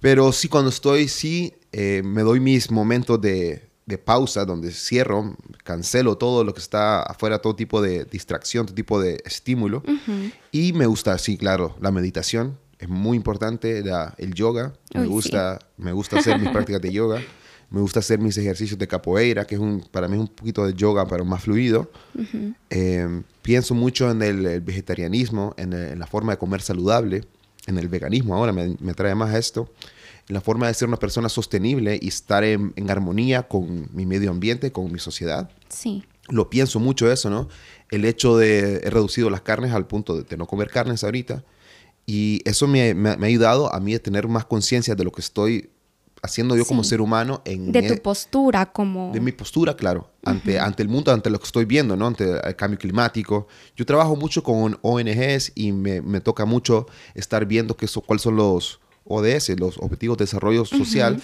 Pero 0.00 0.32
sí, 0.32 0.48
cuando 0.48 0.70
estoy, 0.70 1.08
sí, 1.08 1.54
eh, 1.72 2.02
me 2.04 2.22
doy 2.22 2.40
mis 2.40 2.70
momentos 2.70 3.20
de, 3.20 3.68
pausa 4.04 4.44
donde 4.44 4.70
cierro, 4.70 5.36
cancelo 5.64 6.16
todo 6.16 6.44
lo 6.44 6.54
que 6.54 6.60
está 6.60 7.02
afuera, 7.02 7.40
todo 7.40 7.56
tipo 7.56 7.82
de 7.82 8.04
distracción, 8.04 8.66
todo 8.66 8.74
tipo 8.74 9.00
de 9.00 9.20
estímulo. 9.24 9.82
Y 10.52 10.72
me 10.72 10.86
gusta, 10.86 11.18
sí, 11.18 11.36
claro, 11.36 11.76
la 11.80 11.90
meditación 11.90 12.56
es 12.78 12.88
muy 12.88 13.16
importante, 13.16 13.82
el 14.18 14.34
yoga, 14.34 14.72
me, 14.94 15.06
gusta, 15.06 15.58
me 15.76 15.92
gusta 15.92 16.18
hacer 16.18 16.38
mis 16.38 16.48
prácticas 16.52 16.80
de 16.80 16.92
yoga. 16.92 17.20
Me 17.68 17.80
gusta 17.80 18.00
hacer 18.00 18.18
mis 18.18 18.36
ejercicios 18.36 18.76
de 18.80 18.88
capoeira, 18.88 19.46
que 19.46 19.54
es 19.54 19.60
un, 19.60 19.86
para 19.92 20.08
mí 20.08 20.14
es 20.14 20.20
un 20.20 20.26
poquito 20.26 20.66
de 20.66 20.74
yoga, 20.74 21.06
pero 21.06 21.24
más 21.24 21.44
fluido. 21.44 21.88
Eh, 22.68 23.22
pienso 23.42 23.76
mucho 23.76 24.10
en 24.10 24.22
el, 24.22 24.60
vegetarianismo, 24.60 25.54
en, 25.56 25.96
la 25.96 26.06
forma 26.08 26.32
de 26.32 26.38
comer 26.38 26.62
saludable, 26.62 27.24
en 27.66 27.78
el 27.78 27.86
veganismo 27.86 28.34
ahora 28.34 28.52
me, 28.52 28.76
me 28.80 28.94
trae 28.94 29.14
más 29.14 29.34
esto 29.34 29.70
la 30.30 30.40
forma 30.40 30.68
de 30.68 30.74
ser 30.74 30.88
una 30.88 30.96
persona 30.96 31.28
sostenible 31.28 31.98
y 32.00 32.08
estar 32.08 32.44
en, 32.44 32.72
armonía 32.88 33.42
con 33.42 33.88
mi 33.92 34.06
medio 34.06 34.30
ambiente, 34.30 34.70
con 34.72 34.90
mi 34.90 34.98
sociedad. 34.98 35.50
Sí. 35.68 36.04
Lo 36.28 36.48
pienso 36.48 36.78
mucho 36.78 37.10
eso, 37.10 37.30
¿no? 37.30 37.48
El 37.90 38.04
hecho 38.04 38.38
de 38.38 38.80
he 38.84 38.90
reducido 38.90 39.28
las 39.28 39.40
carnes 39.40 39.72
al 39.72 39.86
punto 39.86 40.22
de, 40.22 40.36
no 40.36 40.46
comer 40.46 40.70
carnes 40.70 41.02
ahorita. 41.02 41.44
Y 42.06 42.42
eso 42.44 42.66
me, 42.66 42.90
ha 42.90 43.24
ayudado 43.24 43.74
a 43.74 43.80
mí 43.80 43.94
a 43.94 44.02
tener 44.02 44.28
más 44.28 44.44
conciencia 44.44 44.94
de 44.94 45.04
lo 45.04 45.10
que 45.10 45.20
estoy 45.20 45.70
haciendo 46.22 46.56
yo 46.56 46.64
como 46.64 46.84
ser 46.84 47.00
humano. 47.00 47.42
En 47.44 47.72
de 47.72 47.82
tu 47.82 48.00
postura 48.00 48.66
como... 48.66 49.10
De 49.12 49.20
mi 49.20 49.32
postura, 49.32 49.74
claro, 49.74 50.10
ante, 50.24 50.58
ante 50.58 50.82
el 50.82 50.88
mundo, 50.88 51.12
ante 51.12 51.30
lo 51.30 51.38
que 51.38 51.46
estoy 51.46 51.64
viendo, 51.64 51.96
¿no? 51.96 52.06
Ante 52.06 52.46
el 52.46 52.56
cambio 52.56 52.78
climático. 52.78 53.48
Yo 53.74 53.84
trabajo 53.84 54.14
mucho 54.16 54.42
con 54.42 54.78
ONGs 54.82 55.52
y 55.54 55.72
me, 55.72 56.00
me 56.02 56.20
toca 56.20 56.44
mucho 56.44 56.86
estar 57.14 57.46
viendo 57.46 57.76
que 57.76 57.86
eso, 57.86 58.00
cuáles 58.00 58.22
son 58.22 58.36
los 58.36 58.79
ODS, 59.04 59.58
los 59.58 59.78
Objetivos 59.78 60.18
de 60.18 60.24
Desarrollo 60.24 60.64
Social, 60.64 61.22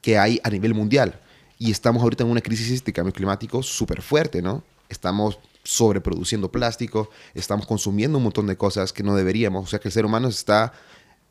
que 0.00 0.18
hay 0.18 0.40
a 0.44 0.50
nivel 0.50 0.74
mundial. 0.74 1.20
Y 1.58 1.70
estamos 1.70 2.02
ahorita 2.02 2.24
en 2.24 2.30
una 2.30 2.40
crisis 2.40 2.84
de 2.84 2.92
cambio 2.92 3.12
climático 3.12 3.62
súper 3.62 4.02
fuerte, 4.02 4.42
¿no? 4.42 4.64
Estamos 4.88 5.38
sobreproduciendo 5.64 6.50
plástico, 6.50 7.08
estamos 7.34 7.66
consumiendo 7.66 8.18
un 8.18 8.24
montón 8.24 8.46
de 8.46 8.56
cosas 8.56 8.92
que 8.92 9.02
no 9.02 9.14
deberíamos. 9.14 9.64
O 9.64 9.66
sea 9.68 9.78
que 9.78 9.88
el 9.88 9.92
ser 9.92 10.04
humano 10.04 10.28
está, 10.28 10.72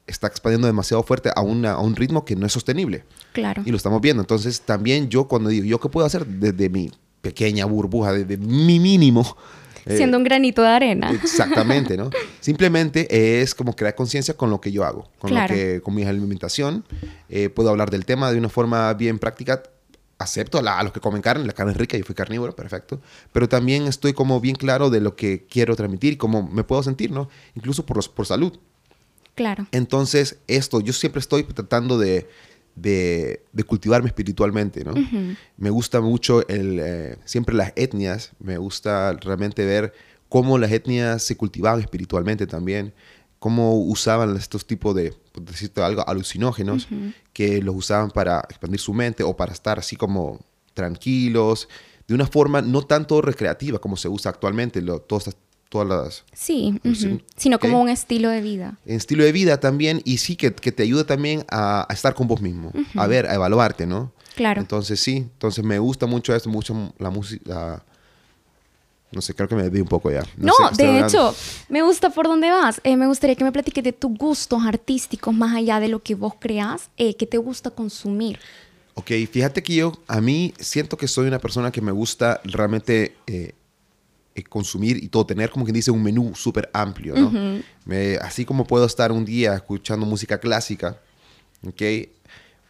está 0.07 0.27
expandiendo 0.27 0.67
demasiado 0.67 1.03
fuerte 1.03 1.29
a, 1.29 1.33
a 1.39 1.41
un 1.41 1.95
ritmo 1.95 2.23
que 2.23 2.35
no 2.35 2.45
es 2.45 2.53
sostenible. 2.53 3.03
Claro. 3.33 3.61
Y 3.65 3.71
lo 3.71 3.77
estamos 3.77 4.01
viendo. 4.01 4.21
Entonces 4.21 4.61
también 4.61 5.09
yo 5.09 5.25
cuando 5.25 5.49
digo, 5.49 5.65
¿yo 5.65 5.79
qué 5.79 5.89
puedo 5.89 6.07
hacer 6.07 6.25
desde 6.25 6.69
mi 6.69 6.91
pequeña 7.21 7.65
burbuja, 7.65 8.13
desde 8.13 8.37
mi 8.37 8.79
mínimo? 8.79 9.35
Eh, 9.85 9.97
Siendo 9.97 10.17
un 10.17 10.23
granito 10.23 10.61
de 10.61 10.69
arena. 10.69 11.11
Exactamente, 11.11 11.97
¿no? 11.97 12.09
Simplemente 12.39 13.41
es 13.41 13.55
como 13.55 13.75
crear 13.75 13.95
conciencia 13.95 14.35
con 14.35 14.49
lo 14.49 14.61
que 14.61 14.71
yo 14.71 14.83
hago, 14.83 15.09
con, 15.19 15.33
lo 15.33 15.47
que, 15.47 15.81
con 15.81 15.95
mi 15.95 16.03
alimentación. 16.03 16.85
Eh, 17.29 17.49
puedo 17.49 17.69
hablar 17.69 17.89
del 17.89 18.05
tema 18.05 18.31
de 18.31 18.37
una 18.37 18.49
forma 18.49 18.93
bien 18.93 19.19
práctica 19.19 19.63
acepto 20.21 20.59
a, 20.59 20.83
los 20.83 20.93
que 20.93 20.99
comen 20.99 21.21
carne, 21.21 21.45
la 21.45 21.53
carne 21.53 21.71
es 21.71 21.77
rica, 21.77 21.97
yo 21.97 22.03
fui 22.03 22.13
carnívoro, 22.15 22.55
perfecto, 22.55 23.01
pero 23.31 23.49
también 23.49 23.87
estoy 23.87 24.13
como 24.13 24.39
bien 24.39 24.55
claro 24.55 24.89
de 24.89 25.01
lo 25.01 25.15
que 25.15 25.47
quiero 25.49 25.75
transmitir 25.75 26.17
cómo 26.17 26.47
me 26.47 26.63
puedo 26.63 26.83
sentir, 26.83 27.11
¿no? 27.11 27.27
Incluso 27.55 27.85
por, 27.85 27.97
los, 27.97 28.07
por 28.07 28.27
salud. 28.27 28.57
Claro. 29.33 29.65
Entonces, 29.71 30.37
esto, 30.47 30.81
yo 30.81 30.93
siempre 30.93 31.19
estoy 31.19 31.43
tratando 31.43 31.97
de, 31.97 32.29
de, 32.75 33.43
cultivarme 33.67 34.07
espiritualmente, 34.07 34.83
¿no? 34.83 34.93
Me 35.57 35.69
gusta 35.69 36.01
mucho 36.01 36.47
el, 36.47 36.79
eh, 36.79 37.17
siempre 37.25 37.55
las 37.55 37.73
etnias, 37.75 38.31
me 38.39 38.57
gusta 38.57 39.13
realmente 39.13 39.65
ver 39.65 39.93
cómo 40.29 40.57
las 40.57 40.71
etnias 40.71 41.23
se 41.23 41.35
cultivaban 41.35 41.81
espiritualmente 41.81 42.47
también, 42.47 42.93
cómo 43.39 43.79
usaban 43.79 44.35
estos 44.37 44.65
tipos 44.65 44.95
de, 44.95 45.13
por 45.31 45.43
decirte 45.43 45.81
algo, 45.81 46.07
alucinógenos, 46.07 46.87
que 47.33 47.61
los 47.61 47.75
usaban 47.75 48.11
para 48.11 48.39
expandir 48.49 48.79
su 48.79 48.93
mente 48.93 49.23
o 49.23 49.35
para 49.35 49.51
estar 49.51 49.79
así 49.79 49.95
como 49.95 50.39
tranquilos, 50.73 51.67
de 52.07 52.15
una 52.15 52.27
forma 52.27 52.61
no 52.61 52.83
tanto 52.83 53.21
recreativa 53.21 53.79
como 53.79 53.97
se 53.97 54.07
usa 54.07 54.31
actualmente, 54.31 54.81
lo, 54.81 54.99
todas 55.01 55.35
todas 55.71 55.87
las... 55.87 56.25
Sí, 56.33 56.81
sino 57.37 57.57
como 57.57 57.81
un 57.81 57.87
estilo 57.87 58.29
de 58.29 58.41
vida. 58.41 58.77
Estilo 58.85 59.23
de 59.23 59.31
vida 59.31 59.57
también 59.57 60.01
y 60.03 60.17
sí 60.17 60.35
que, 60.35 60.53
que 60.53 60.73
te 60.73 60.83
ayuda 60.83 61.05
también 61.05 61.45
a, 61.49 61.87
estar 61.89 62.13
con 62.13 62.27
vos 62.27 62.41
mismo, 62.41 62.73
a 62.95 63.07
ver, 63.07 63.25
a 63.25 63.35
evaluarte, 63.35 63.87
¿no? 63.87 64.11
Claro. 64.35 64.59
Entonces 64.59 64.99
sí, 64.99 65.15
entonces 65.15 65.63
me 65.63 65.79
gusta 65.79 66.07
mucho 66.07 66.35
esto, 66.35 66.49
mucho 66.49 66.93
la 66.99 67.09
música... 67.09 67.83
No 69.13 69.21
sé, 69.21 69.33
creo 69.33 69.47
que 69.47 69.55
me 69.55 69.69
vi 69.69 69.79
un 69.79 69.87
poco 69.87 70.11
ya. 70.11 70.23
No, 70.37 70.53
de 70.75 70.99
hecho, 70.99 71.35
me 71.67 71.81
gusta 71.81 72.09
por 72.09 72.27
dónde 72.27 72.49
vas. 72.49 72.79
Eh, 72.85 72.95
me 72.95 73.07
gustaría 73.07 73.35
que 73.35 73.43
me 73.43 73.51
platiques 73.51 73.83
de 73.83 73.91
tus 73.91 74.17
gustos 74.17 74.63
artísticos 74.65 75.33
más 75.33 75.53
allá 75.53 75.81
de 75.81 75.89
lo 75.89 76.01
que 76.01 76.15
vos 76.15 76.33
creas, 76.39 76.89
eh, 76.95 77.15
que 77.15 77.27
te 77.27 77.37
gusta 77.37 77.71
consumir. 77.71 78.39
Ok, 78.93 79.11
fíjate 79.29 79.63
que 79.63 79.75
yo, 79.75 79.93
a 80.07 80.21
mí 80.21 80.53
siento 80.59 80.95
que 80.95 81.09
soy 81.09 81.27
una 81.27 81.39
persona 81.39 81.71
que 81.71 81.81
me 81.81 81.91
gusta 81.91 82.39
realmente 82.45 83.15
eh, 83.27 83.53
consumir 84.49 85.03
y 85.03 85.09
todo, 85.09 85.25
tener 85.25 85.49
como 85.49 85.65
quien 85.65 85.75
dice 85.75 85.91
un 85.91 86.01
menú 86.01 86.33
súper 86.35 86.69
amplio, 86.73 87.15
¿no? 87.15 87.61
así 88.21 88.45
como 88.45 88.65
puedo 88.65 88.85
estar 88.85 89.11
un 89.11 89.25
día 89.25 89.55
escuchando 89.55 90.05
música 90.05 90.39
clásica, 90.39 90.99
¿ok? 91.67 91.81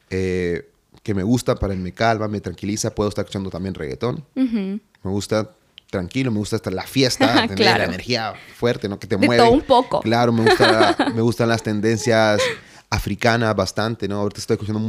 Eh, 0.10 0.68
que 1.03 1.13
me 1.13 1.24
gusta, 1.24 1.56
para 1.56 1.74
me 1.74 1.94
calma, 1.94 2.27
me 2.27 2.41
tranquiliza, 2.41 2.94
puedo 2.94 3.10
estar 3.10 3.24
escuchando 3.24 3.50
también 3.50 3.74
reggaetón. 3.74 4.24
Me 4.36 4.80
gusta 5.03 5.50
tranquilo, 5.89 6.32
me 6.32 6.39
gusta 6.39 6.56
hasta 6.56 6.72
la 6.72 6.84
fiesta, 6.84 7.48
tener 7.48 7.77
la 7.77 7.86
energía 7.86 8.34
fuerte, 8.56 8.89
¿no? 8.89 9.00
Que 9.00 9.08
te 9.08 9.18
mueve. 9.18 9.44
Todo 9.44 9.51
un 9.51 9.62
poco. 9.62 10.01
Claro, 10.01 10.32
me, 10.32 10.44
gusta, 10.44 10.96
me 11.15 11.22
gustan 11.22 11.50
las 11.50 11.63
tendencias 11.63 12.41
africanas 12.89 13.56
bastante, 13.56 14.08
¿no? 14.08 14.18
Ahorita 14.18 14.39
estoy 14.39 14.56
escuchando 14.56 14.80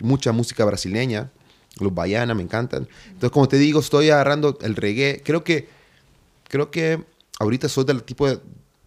mucha 0.00 0.32
música 0.32 0.64
brasileña, 0.64 1.30
los 1.78 1.94
baianas 1.94 2.36
me 2.36 2.42
encantan. 2.42 2.88
Entonces, 3.06 3.30
como 3.30 3.48
te 3.48 3.56
digo, 3.56 3.80
estoy 3.80 4.10
agarrando 4.10 4.58
el 4.62 4.76
reggae. 4.76 5.22
Creo 5.24 5.44
que 5.44 5.68
creo 6.50 6.70
que 6.70 7.02
ahorita 7.38 7.68
soy 7.68 7.84
del 7.84 8.02
tipo 8.02 8.28
de, 8.28 8.40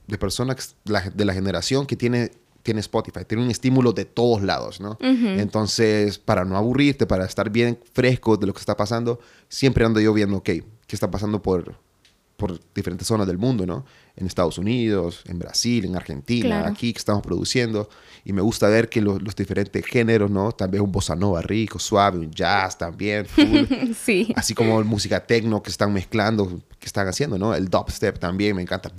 de 0.05 0.17
persona 0.17 0.55
de 0.86 1.25
la 1.25 1.34
generación 1.34 1.86
que 1.86 1.96
tiene, 1.96 2.32
tiene 2.62 2.82
Spotify, 2.82 3.25
tiene 3.25 3.43
un 3.43 3.50
estímulo 3.50 3.93
de 3.93 4.05
todos 4.05 4.43
lados, 4.43 4.79
¿no? 4.79 4.98
Entonces, 5.00 6.20
para 6.20 6.46
no 6.46 6.58
aburrirte, 6.58 7.08
para 7.08 7.25
estar 7.25 7.50
bien 7.50 7.79
fresco 7.93 8.38
de 8.38 8.48
lo 8.48 8.53
que 8.53 8.60
está 8.60 8.77
pasando, 8.77 9.20
siempre 9.48 9.86
ando 9.86 10.00
yo 10.00 10.13
viendo, 10.13 10.38
ok, 10.38 10.46
¿qué 10.46 10.63
está 10.89 11.10
pasando 11.10 11.41
por, 11.41 11.79
por 12.37 12.59
diferentes 12.73 13.07
zonas 13.07 13.27
del 13.27 13.37
mundo, 13.37 13.65
¿no? 13.65 13.85
En 14.15 14.25
Estados 14.25 14.57
Unidos, 14.57 15.23
en 15.27 15.39
Brasil, 15.39 15.85
en 15.85 15.95
Argentina, 15.95 16.67
aquí 16.67 16.91
que 16.91 16.99
estamos 16.99 17.23
produciendo. 17.23 17.89
Y 18.25 18.33
me 18.33 18.41
gusta 18.41 18.67
ver 18.67 18.89
que 18.89 19.01
los, 19.01 19.19
diferentes 19.35 19.85
géneros, 19.85 20.29
¿no? 20.29 20.51
También 20.51 20.83
un 20.83 20.91
bossa 20.91 21.15
nova 21.15 21.41
rico, 21.41 21.79
suave, 21.79 22.19
un 22.19 22.31
jazz 22.31 22.77
también, 22.77 23.27
sí. 24.03 24.33
Así 24.35 24.53
como 24.53 24.83
música 24.83 25.25
techno 25.25 25.61
que 25.61 25.71
están 25.71 25.93
mezclando, 25.93 26.61
que 26.79 26.85
están 26.85 27.07
haciendo, 27.07 27.37
¿no? 27.37 27.53
El 27.53 27.69
dubstep 27.69 28.19
también 28.19 28.55
me 28.55 28.61
encanta, 28.61 28.91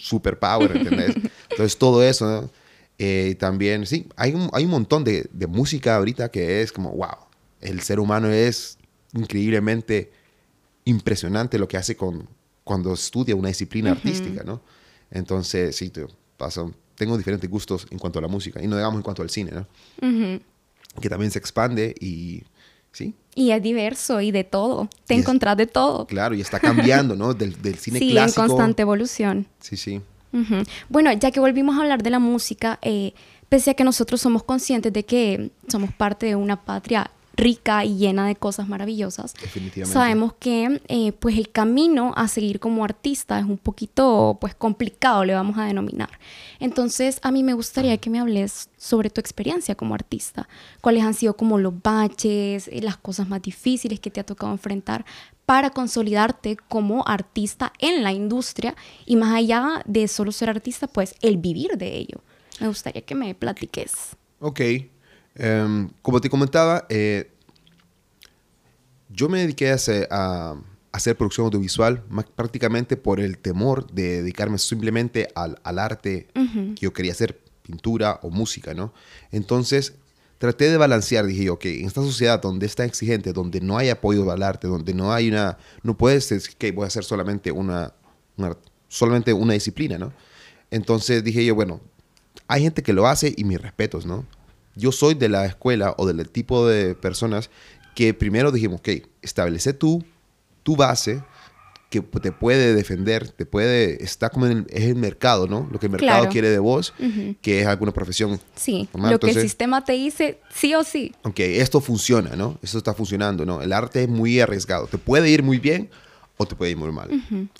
super 0.00 0.38
power, 0.38 0.76
¿entendés? 0.76 1.14
Entonces 1.50 1.78
todo 1.78 2.02
eso, 2.02 2.26
¿no? 2.26 2.50
Eh, 2.98 3.34
también, 3.38 3.86
sí, 3.86 4.06
hay 4.16 4.34
un, 4.34 4.50
hay 4.52 4.64
un 4.64 4.70
montón 4.70 5.04
de, 5.04 5.26
de 5.32 5.46
música 5.46 5.96
ahorita 5.96 6.30
que 6.30 6.60
es 6.60 6.70
como, 6.70 6.90
wow, 6.90 7.16
el 7.60 7.80
ser 7.80 7.98
humano 7.98 8.28
es 8.28 8.78
increíblemente 9.14 10.12
impresionante 10.84 11.58
lo 11.58 11.66
que 11.66 11.76
hace 11.76 11.96
con, 11.96 12.28
cuando 12.70 12.94
estudia 12.94 13.34
una 13.34 13.48
disciplina 13.48 13.90
artística, 13.90 14.44
¿no? 14.44 14.60
Entonces, 15.10 15.74
sí, 15.74 15.90
te 15.90 16.06
tengo 16.94 17.18
diferentes 17.18 17.50
gustos 17.50 17.84
en 17.90 17.98
cuanto 17.98 18.20
a 18.20 18.22
la 18.22 18.28
música 18.28 18.62
y 18.62 18.68
no 18.68 18.76
digamos 18.76 18.98
en 18.98 19.02
cuanto 19.02 19.22
al 19.22 19.28
cine, 19.28 19.50
¿no? 19.50 19.66
Que 21.00 21.08
también 21.08 21.32
se 21.32 21.40
expande 21.40 21.92
y, 21.98 22.44
¿sí? 22.92 23.12
Y 23.34 23.50
es 23.50 23.60
diverso 23.60 24.20
y 24.20 24.30
de 24.30 24.44
todo. 24.44 24.88
Te 25.04 25.14
encontrás 25.14 25.56
de 25.56 25.66
todo. 25.66 26.06
Claro, 26.06 26.36
y 26.36 26.42
está 26.42 26.60
cambiando, 26.60 27.16
¿no? 27.16 27.34
Del, 27.34 27.60
del 27.60 27.74
cine 27.84 27.98
sí, 27.98 28.10
clásico. 28.10 28.40
Sí, 28.40 28.44
en 28.44 28.48
constante 28.48 28.82
evolución. 28.82 29.48
Sí, 29.58 29.76
sí. 29.76 30.00
Bueno, 30.88 31.12
ya 31.12 31.32
que 31.32 31.40
volvimos 31.40 31.76
a 31.76 31.80
hablar 31.80 32.04
de 32.04 32.10
la 32.10 32.20
música, 32.20 32.78
eh, 32.82 33.14
pese 33.48 33.72
a 33.72 33.74
que 33.74 33.82
nosotros 33.82 34.20
somos 34.20 34.44
conscientes 34.44 34.92
de 34.92 35.04
que 35.04 35.50
somos 35.66 35.92
parte 35.92 36.26
de 36.26 36.36
una 36.36 36.64
patria 36.64 37.10
rica 37.40 37.84
y 37.84 37.96
llena 37.96 38.26
de 38.26 38.36
cosas 38.36 38.68
maravillosas. 38.68 39.34
Sabemos 39.84 40.34
que 40.38 40.80
eh, 40.88 41.12
pues 41.12 41.36
el 41.38 41.50
camino 41.50 42.12
a 42.16 42.28
seguir 42.28 42.60
como 42.60 42.84
artista 42.84 43.38
es 43.38 43.44
un 43.44 43.58
poquito 43.58 44.38
pues 44.40 44.54
complicado, 44.54 45.24
le 45.24 45.34
vamos 45.34 45.58
a 45.58 45.64
denominar. 45.64 46.10
Entonces 46.60 47.18
a 47.22 47.30
mí 47.30 47.42
me 47.42 47.54
gustaría 47.54 47.96
que 47.96 48.10
me 48.10 48.20
hables 48.20 48.68
sobre 48.76 49.10
tu 49.10 49.20
experiencia 49.20 49.74
como 49.74 49.94
artista. 49.94 50.48
¿Cuáles 50.80 51.02
han 51.02 51.14
sido 51.14 51.34
como 51.34 51.58
los 51.58 51.82
baches, 51.82 52.68
eh, 52.68 52.80
las 52.82 52.96
cosas 52.96 53.28
más 53.28 53.42
difíciles 53.42 53.98
que 53.98 54.10
te 54.10 54.20
ha 54.20 54.24
tocado 54.24 54.52
enfrentar 54.52 55.04
para 55.46 55.70
consolidarte 55.70 56.56
como 56.68 57.06
artista 57.08 57.72
en 57.80 58.04
la 58.04 58.12
industria 58.12 58.76
y 59.06 59.16
más 59.16 59.34
allá 59.34 59.82
de 59.86 60.06
solo 60.06 60.30
ser 60.30 60.50
artista, 60.50 60.86
pues 60.86 61.14
el 61.22 61.38
vivir 61.38 61.76
de 61.76 61.96
ello? 61.96 62.20
Me 62.60 62.68
gustaría 62.68 63.02
que 63.02 63.14
me 63.14 63.34
platiques. 63.34 64.16
Ok, 64.38 64.60
Em, 65.34 65.88
como 66.02 66.20
te 66.20 66.28
comentaba, 66.28 66.86
eh, 66.88 67.30
yo 69.08 69.28
me 69.28 69.40
dediqué 69.40 69.70
a, 70.10 70.56
hacer 70.92 71.16
producción 71.16 71.44
audiovisual 71.44 72.02
más 72.08 72.24
prácticamente 72.24 72.96
por 72.96 73.20
el 73.20 73.38
temor 73.38 73.88
de 73.92 74.22
dedicarme 74.22 74.58
simplemente 74.58 75.28
al, 75.36 75.56
arte 75.78 76.26
que 76.34 76.80
yo 76.80 76.92
quería 76.92 77.12
hacer, 77.12 77.40
pintura 77.62 78.18
o 78.22 78.30
música, 78.30 78.74
¿no? 78.74 78.92
Entonces, 79.30 79.94
traté 80.38 80.68
de 80.68 80.76
balancear, 80.76 81.26
dije 81.26 81.44
yo, 81.44 81.58
que 81.58 81.80
en 81.80 81.86
esta 81.86 82.00
sociedad 82.02 82.40
donde 82.40 82.66
está 82.66 82.84
exigente, 82.84 83.32
donde 83.32 83.60
no 83.60 83.78
hay 83.78 83.90
apoyo 83.90 84.28
al 84.32 84.42
arte, 84.42 84.66
donde 84.66 84.94
no 84.94 85.12
hay 85.12 85.28
una, 85.28 85.58
no 85.82 85.96
puedes 85.96 86.28
decir 86.28 86.56
que 86.56 86.72
voy 86.72 86.84
a 86.84 86.86
hacer 86.88 87.04
solamente 87.04 87.52
una, 87.52 87.92
una, 88.36 88.56
solamente 88.88 89.32
una 89.32 89.52
disciplina, 89.52 89.98
¿no? 89.98 90.12
Entonces 90.70 91.22
dije 91.22 91.44
yo, 91.44 91.54
bueno, 91.54 91.80
hay 92.48 92.62
gente 92.62 92.82
que 92.82 92.92
lo 92.92 93.06
hace 93.06 93.34
y 93.36 93.44
mis 93.44 93.60
respetos, 93.60 94.06
¿no? 94.06 94.24
Yo 94.74 94.92
soy 94.92 95.14
de 95.14 95.28
la 95.28 95.46
escuela 95.46 95.94
o 95.98 96.06
del 96.06 96.28
tipo 96.28 96.66
de 96.66 96.94
personas 96.94 97.50
que 97.94 98.14
primero 98.14 98.52
dijimos, 98.52 98.80
ok, 98.80 98.88
establece 99.22 99.72
tú 99.72 100.04
tu 100.62 100.76
base 100.76 101.22
que 101.90 102.00
te 102.00 102.30
puede 102.30 102.72
defender, 102.72 103.30
te 103.32 103.44
puede, 103.44 104.02
está 104.04 104.30
como 104.30 104.46
en 104.46 104.52
el, 104.52 104.66
es 104.70 104.84
el 104.84 104.94
mercado, 104.94 105.48
¿no? 105.48 105.68
Lo 105.72 105.80
que 105.80 105.86
el 105.86 105.92
mercado 105.92 106.28
quiere 106.28 106.48
de 106.48 106.60
vos, 106.60 106.94
que 107.42 107.60
es 107.60 107.66
alguna 107.66 107.90
profesión. 107.90 108.40
Sí, 108.54 108.88
lo 108.94 109.18
que 109.18 109.30
el 109.30 109.40
sistema 109.40 109.84
te 109.84 109.94
dice 109.94 110.38
sí 110.54 110.72
o 110.76 110.84
sí. 110.84 111.12
Ok, 111.24 111.40
esto 111.40 111.80
funciona, 111.80 112.36
¿no? 112.36 112.58
Esto 112.62 112.78
está 112.78 112.94
funcionando, 112.94 113.44
¿no? 113.44 113.60
El 113.60 113.72
arte 113.72 114.04
es 114.04 114.08
muy 114.08 114.38
arriesgado, 114.38 114.86
te 114.86 114.98
puede 114.98 115.30
ir 115.30 115.42
muy 115.42 115.58
bien 115.58 115.90
o 116.40 116.46
te 116.46 116.56
puede 116.56 116.70
ir 116.70 116.78
muy 116.78 116.90
mal. 116.90 117.10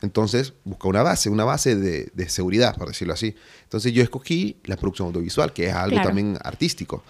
Entonces, 0.00 0.54
busca 0.64 0.88
una 0.88 1.02
base, 1.02 1.28
una 1.28 1.44
base 1.44 1.76
de, 1.76 2.10
de, 2.14 2.28
seguridad, 2.30 2.74
por 2.78 2.88
decirlo 2.88 3.12
así. 3.12 3.34
Entonces, 3.64 3.92
yo 3.92 4.02
escogí 4.02 4.56
la 4.64 4.76
producción 4.78 5.08
audiovisual, 5.08 5.52
que 5.52 5.66
es 5.66 5.74
algo 5.74 6.00
también 6.00 6.38
artístico, 6.42 7.04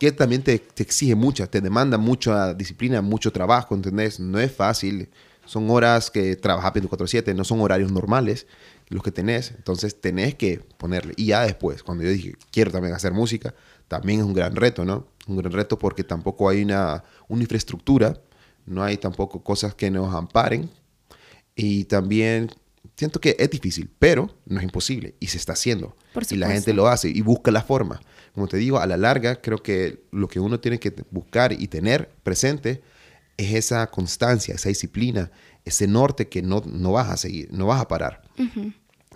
que 0.00 0.10
también 0.10 0.42
te, 0.42 0.58
te, 0.58 0.82
exige 0.82 1.14
mucha, 1.14 1.46
te 1.46 1.60
demanda 1.60 1.96
mucha 1.96 2.54
disciplina, 2.54 3.00
mucho 3.02 3.30
trabajo, 3.30 3.76
¿entendés? 3.76 4.18
No 4.18 4.40
es 4.40 4.50
fácil. 4.50 5.10
Son 5.44 5.70
horas 5.70 6.10
que 6.10 6.34
trabajas 6.34 6.72
24-7, 6.72 7.36
no 7.36 7.44
son 7.44 7.60
horarios 7.60 7.92
normales 7.92 8.48
los 8.88 9.04
que 9.04 9.12
tenés. 9.12 9.52
Entonces, 9.52 10.00
tenés 10.00 10.34
que 10.34 10.58
ponerle. 10.76 11.14
Y 11.16 11.26
ya 11.26 11.42
después, 11.42 11.84
cuando 11.84 12.02
yo 12.02 12.10
dije, 12.10 12.34
quiero 12.50 12.72
también 12.72 12.94
hacer 12.94 13.12
música, 13.12 13.54
también 13.86 14.18
es 14.18 14.26
un 14.26 14.34
gran 14.34 14.56
reto, 14.56 14.84
¿no? 14.84 15.06
Un 15.28 15.36
gran 15.36 15.52
reto 15.52 15.78
porque 15.78 16.02
tampoco 16.02 16.48
hay 16.48 16.64
una, 16.64 17.04
una 17.28 17.42
infraestructura, 17.42 18.20
no 18.66 18.82
hay 18.82 18.96
tampoco 18.96 19.44
cosas 19.44 19.76
que 19.76 19.88
nos 19.88 20.12
amparen 20.12 20.68
y 21.54 21.84
también 21.84 22.50
siento 22.96 23.20
que 23.20 23.36
es 23.38 23.50
difícil, 23.50 23.90
pero 23.98 24.34
no 24.46 24.58
es 24.58 24.64
imposible 24.64 25.14
y 25.20 25.28
se 25.28 25.38
está 25.38 25.52
haciendo. 25.52 25.96
y 26.30 26.36
la 26.36 26.50
gente 26.50 26.72
lo 26.72 26.88
hace 26.88 27.08
y 27.08 27.20
busca 27.20 27.50
la 27.50 27.62
forma. 27.62 28.00
Como 28.34 28.48
te 28.48 28.56
digo, 28.56 28.78
a 28.78 28.86
la 28.86 28.96
larga 28.96 29.40
creo 29.40 29.58
que 29.58 30.04
lo 30.10 30.28
que 30.28 30.40
uno 30.40 30.60
tiene 30.60 30.78
que 30.78 30.94
buscar 31.10 31.52
y 31.52 31.68
tener 31.68 32.10
presente 32.22 32.82
es 33.36 33.54
esa 33.54 33.90
constancia, 33.90 34.54
esa 34.54 34.68
disciplina, 34.68 35.30
ese 35.64 35.86
norte 35.86 36.28
que 36.28 36.42
no, 36.42 36.62
no 36.66 36.92
vas 36.92 37.10
a 37.10 37.16
seguir, 37.16 37.52
no 37.52 37.66
vas 37.66 37.80
a 37.80 37.88
parar. 37.88 38.22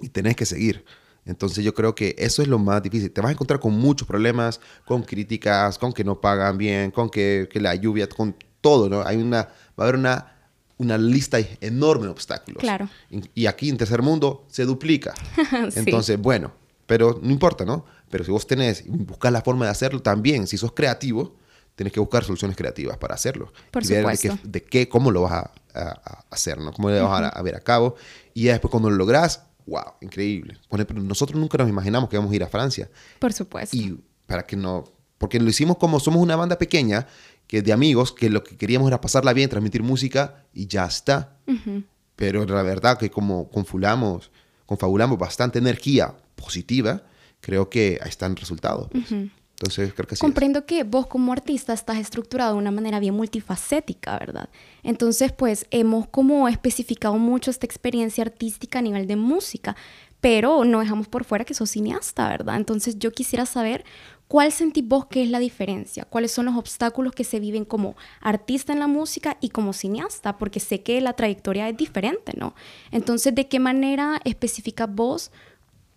Y 0.01 0.09
tenés 0.09 0.37
que 0.37 0.47
seguir. 0.47 0.85
Entonces 1.25 1.65
yo 1.65 1.75
creo 1.75 1.95
que 1.95 2.15
eso 2.19 2.43
es 2.43 2.49
lo 2.49 2.59
más 2.59 2.83
difícil. 2.83 3.11
Te 3.11 3.21
vas 3.21 3.31
a 3.31 3.33
encontrar 3.33 3.59
con 3.59 3.73
muchos 3.73 4.07
problemas, 4.07 4.61
con 4.85 5.03
críticas, 5.03 5.77
con 5.77 5.93
que 5.93 6.05
no 6.05 6.21
pagan 6.21 6.57
bien, 6.57 6.91
con 6.91 7.11
que, 7.11 7.49
que 7.51 7.61
la 7.61 7.75
lluvia, 7.75 8.09
con 8.09 8.37
todo, 8.61 8.89
¿no? 8.89 9.03
Hay 9.03 9.17
una, 9.17 9.39
va 9.39 9.51
a 9.79 9.83
haber 9.83 9.97
una, 9.97 10.36
una 10.79 10.99
lista 10.99 11.39
enorme 11.61 12.05
de 12.05 12.11
obstáculos. 12.11 12.61
Claro. 12.61 12.89
Y, 13.35 13.47
aquí 13.47 13.69
en 13.71 13.77
tercer 13.77 14.03
mundo 14.03 14.45
se 14.49 14.65
duplica. 14.65 15.15
Sí. 15.71 15.81
Entonces, 15.81 16.19
bueno, 16.21 16.53
pero 16.87 17.19
no 17.23 17.31
importa, 17.31 17.65
¿no? 17.65 17.85
Pero 18.11 18.25
si 18.25 18.31
vos 18.31 18.47
tenés, 18.47 18.85
buscas 18.87 19.33
la 19.33 19.41
forma 19.43 19.65
de 19.65 19.71
hacerlo 19.71 20.01
también, 20.01 20.47
si 20.47 20.57
sos 20.57 20.73
creativo, 20.73 21.35
tenés 21.75 21.93
que 21.93 22.01
buscar 22.01 22.25
soluciones 22.25 22.57
creativas 22.57 22.97
para 22.99 23.15
hacerlo. 23.15 23.53
Por 23.71 23.85
y 23.85 23.89
ver 23.89 24.07
de 24.07 24.17
supuesto. 24.17 24.39
qué, 24.43 24.49
de 24.49 24.63
qué, 24.63 24.89
cómo 24.89 25.11
lo 25.11 25.23
vas 25.23 25.33
a, 25.33 25.51
a- 25.75 26.01
a 26.05 26.25
hacer, 26.31 26.59
¿no? 26.59 26.73
Cómo 26.73 26.91
lo 26.91 27.09
vas 27.09 27.23
a, 27.23 27.29
a 27.29 27.43
ver 27.43 27.55
a 27.57 27.61
cabo. 27.61 27.97
Y 28.35 28.45
ya 28.45 28.53
después 28.53 28.71
cuando 28.71 28.89
lo 28.91 28.97
lográs, 28.97 29.43
wow, 29.67 29.95
increíble. 30.01 30.59
Ejemplo, 30.71 31.03
nosotros 31.03 31.39
nunca 31.41 31.59
nos 31.59 31.69
imaginamos 31.69 32.09
que 32.09 32.17
íbamos 32.17 32.33
a 32.33 32.37
ir 32.37 32.45
a 32.45 32.49
Francia. 32.49 32.89
Por 33.19 33.33
supuesto. 33.33 33.77
Y 33.77 33.99
para 34.27 34.45
que 34.47 34.57
no, 34.57 34.85
porque 35.19 35.41
lo 35.41 35.49
hicimos 35.51 35.77
como 35.79 35.99
somos 36.01 36.23
una 36.23 36.37
banda 36.37 36.57
pequeña, 36.57 37.07
que 37.47 37.63
de 37.63 37.73
amigos, 37.73 38.13
que 38.13 38.31
lo 38.31 38.43
que 38.43 38.57
queríamos 38.57 38.89
era 38.89 39.01
pasarla 39.01 39.33
bien, 39.33 39.49
transmitir 39.49 39.83
música 39.83 40.45
y 40.53 40.67
ya 40.67 40.87
está. 40.87 41.37
Ujú. 41.47 41.85
Pero 42.17 42.45
la 42.47 42.63
verdad 42.63 42.99
que 42.99 43.11
como 43.11 43.51
confulamos, 43.51 44.31
confabulamos 44.65 45.19
bastante 45.19 45.59
energía 45.59 46.15
positiva, 46.35 47.03
creo 47.41 47.69
que 47.69 47.99
ahí 48.03 48.09
están 48.09 48.37
resultados. 48.37 48.89
pues. 48.91 49.31
Entonces 49.59 49.95
creo 49.95 50.07
que 50.07 50.17
sí. 50.17 50.19
es. 50.19 50.21
Comprendo 50.21 50.67
que 50.67 50.85
vos 50.85 51.07
como 51.07 51.33
artista 51.33 51.73
estás 51.73 51.97
estructurado 51.97 52.55
de 52.55 52.59
una 52.59 52.71
manera 52.71 53.01
bien 53.01 53.15
multifacética, 53.15 54.19
¿verdad? 54.19 54.51
Entonces, 54.83 55.33
pues 55.33 55.67
hemos 55.71 56.07
como 56.09 56.47
especificado 56.49 57.17
mucho 57.17 57.51
esta 57.51 57.65
experiencia 57.65 58.23
artística 58.23 58.81
a 58.81 58.83
nivel 58.83 59.07
de 59.07 59.17
música, 59.17 59.75
pero 60.21 60.65
no 60.65 60.81
dejamos 60.81 61.09
por 61.09 61.25
fuera 61.25 61.47
que 61.47 61.55
sos 61.55 61.71
cineasta, 61.71 62.29
¿verdad? 62.29 62.57
Entonces, 62.57 62.99
yo 62.99 63.13
quisiera 63.13 63.47
saber 63.47 63.85
cuál 64.29 64.53
sentís 64.53 64.87
vos 64.87 65.07
que 65.07 65.23
es 65.23 65.31
la 65.31 65.39
diferencia, 65.39 66.05
cuáles 66.05 66.33
son 66.33 66.47
los 66.47 66.57
obstáculos 66.57 67.13
que 67.13 67.25
se 67.25 67.41
viven 67.41 67.65
como 67.65 67.97
artista 68.21 68.73
en 68.73 68.81
la 68.81 68.87
música 68.87 69.37
y 69.41 69.51
como 69.51 69.73
cineasta, 69.73 70.37
porque 70.37 70.61
sé 70.61 70.83
que 70.83 71.01
la 71.01 71.13
trayectoria 71.13 71.69
es 71.69 71.77
diferente, 71.77 72.33
¿no? 72.37 72.55
Entonces, 72.91 73.35
¿de 73.35 73.47
qué 73.49 73.59
manera 73.61 74.21
especificas 74.25 74.89
vos 74.93 75.31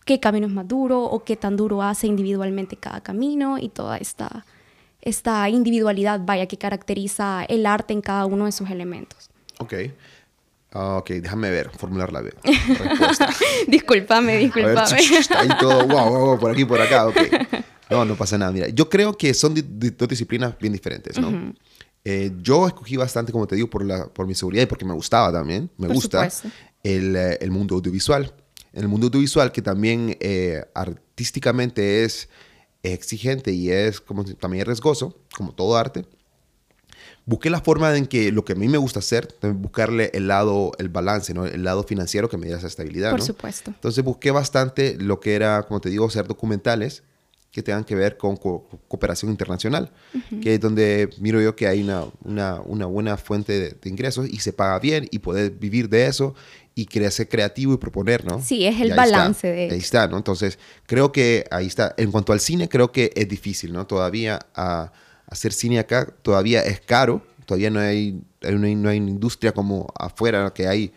qué 0.05 0.19
camino 0.19 0.48
es 0.48 0.53
más 0.53 0.67
duro 0.67 1.03
o 1.03 1.24
qué 1.24 1.36
tan 1.36 1.55
duro 1.55 1.83
hace 1.83 2.07
individualmente 2.07 2.75
cada 2.75 3.01
camino 3.01 3.59
y 3.59 3.69
toda 3.69 3.98
esta, 3.98 4.43
esta 5.01 5.48
individualidad, 5.50 6.21
vaya, 6.24 6.48
que 6.48 6.57
caracteriza 6.57 7.43
el 7.48 7.67
arte 7.67 7.93
en 7.93 8.01
cada 8.01 8.25
uno 8.25 8.45
de 8.45 8.51
sus 8.51 8.71
elementos. 8.71 9.29
Ok. 9.59 9.74
Ah, 10.71 10.98
ok, 10.98 11.09
déjame 11.12 11.51
ver, 11.51 11.69
formular 11.77 12.12
la 12.12 12.21
respuesta. 12.48 13.29
A 14.25 14.31
ver, 14.31 14.39
discúlpame. 14.39 15.00
está 15.00 15.41
ahí 15.41 15.50
todo, 15.59 15.86
wow, 15.88 16.09
wow, 16.09 16.25
wow, 16.25 16.39
por 16.39 16.51
aquí, 16.51 16.65
por 16.65 16.81
acá, 16.81 17.07
ok. 17.07 17.17
No, 17.89 18.05
no 18.05 18.15
pasa 18.15 18.38
nada. 18.38 18.51
Mira, 18.51 18.69
yo 18.69 18.89
creo 18.89 19.17
que 19.17 19.34
son 19.34 19.53
dos 19.55 20.08
disciplinas 20.08 20.58
bien 20.60 20.74
diferentes, 20.74 21.17
¿no? 21.19 21.53
Eh, 22.05 22.31
yo 22.41 22.65
escogí 22.67 22.96
bastante, 22.96 23.31
como 23.31 23.46
te 23.46 23.55
digo, 23.55 23.69
por, 23.69 23.84
la, 23.84 24.08
por 24.08 24.25
mi 24.25 24.34
seguridad 24.36 24.63
y 24.63 24.65
porque 24.67 24.86
me 24.86 24.93
gustaba 24.93 25.31
también. 25.31 25.69
Me 25.77 25.88
Por 25.88 25.96
gusta 25.96 26.29
el, 26.84 27.15
eh, 27.15 27.38
el 27.41 27.51
mundo 27.51 27.75
audiovisual. 27.75 28.34
En 28.74 28.81
el 28.84 28.88
mundo 28.88 29.08
audiovisual, 29.08 29.51
que 29.51 29.62
también 29.62 30.15
eh, 30.19 30.63
artísticamente 30.74 32.03
es 32.05 32.29
exigente 32.84 33.51
y 33.51 33.72
es 33.72 34.00
como 34.00 34.24
también 34.24 34.62
es 34.62 34.67
riesgoso, 34.67 35.17
como 35.36 35.53
todo 35.53 35.75
arte, 35.75 36.05
busqué 37.25 37.50
la 37.50 37.60
forma 37.62 37.96
en 37.98 38.05
que 38.08 38.31
lo 38.31 38.46
que 38.46 38.53
a 38.53 38.55
mí 38.55 38.67
me 38.69 38.77
gusta 38.77 39.00
hacer, 39.00 39.36
buscarle 39.55 40.12
el 40.13 40.27
lado, 40.27 40.72
el 40.77 40.89
balance, 40.89 41.34
¿no? 41.34 41.46
El 41.46 41.63
lado 41.63 41.84
financiero 41.84 42.29
que 42.29 42.38
me 42.38 42.48
dé 42.48 42.55
esa 42.55 42.67
estabilidad, 42.67 43.12
Por 43.12 43.19
¿no? 43.19 43.25
supuesto. 43.25 43.72
Entonces 43.72 44.03
busqué 44.03 44.31
bastante 44.31 44.96
lo 44.98 45.19
que 45.19 45.36
era, 45.36 45.63
como 45.63 45.81
te 45.81 45.89
digo, 45.89 46.05
hacer 46.05 46.27
documentales 46.27 47.03
que 47.59 47.63
tengan 47.63 47.83
que 47.83 47.95
ver 47.95 48.17
con 48.17 48.37
co- 48.37 48.67
cooperación 48.87 49.29
internacional, 49.31 49.91
que 50.41 50.55
es 50.55 50.59
donde 50.59 51.09
miro 51.19 51.41
yo 51.41 51.55
que 51.55 51.67
hay 51.67 51.81
una, 51.83 52.05
una, 52.23 52.61
una 52.61 52.85
buena 52.85 53.17
fuente 53.17 53.53
de, 53.59 53.69
de 53.71 53.89
ingresos 53.89 54.29
y 54.29 54.37
se 54.39 54.53
paga 54.53 54.79
bien 54.79 55.07
y 55.11 55.19
poder 55.19 55.51
vivir 55.51 55.89
de 55.89 56.05
eso 56.07 56.33
y 56.75 56.85
ser 57.11 57.27
creativo 57.27 57.73
y 57.73 57.77
proponer, 57.77 58.23
¿no? 58.25 58.41
Sí, 58.41 58.65
es 58.65 58.79
el 58.79 58.93
balance 58.93 59.47
está, 59.47 59.47
de 59.49 59.71
Ahí 59.71 59.79
está, 59.79 60.07
¿no? 60.07 60.15
Entonces 60.17 60.57
creo 60.86 61.12
que 61.12 61.43
ahí 61.51 61.67
está. 61.67 61.93
En 61.97 62.12
cuanto 62.12 62.31
al 62.31 62.39
cine, 62.39 62.69
creo 62.69 62.91
que 62.91 63.12
es 63.15 63.27
difícil, 63.27 63.73
¿no? 63.73 63.86
Todavía 63.86 64.39
a, 64.55 64.91
hacer 65.27 65.51
cine 65.51 65.79
acá 65.79 66.07
todavía 66.21 66.62
es 66.63 66.79
caro, 66.79 67.21
todavía 67.45 67.69
no 67.69 67.79
hay, 67.81 68.21
hay 68.41 68.53
una- 68.53 68.67
no 68.75 68.89
hay 68.89 68.99
una 68.99 69.10
industria 69.12 69.51
como 69.51 69.88
afuera 69.97 70.51
que 70.53 70.67
hay 70.67 70.91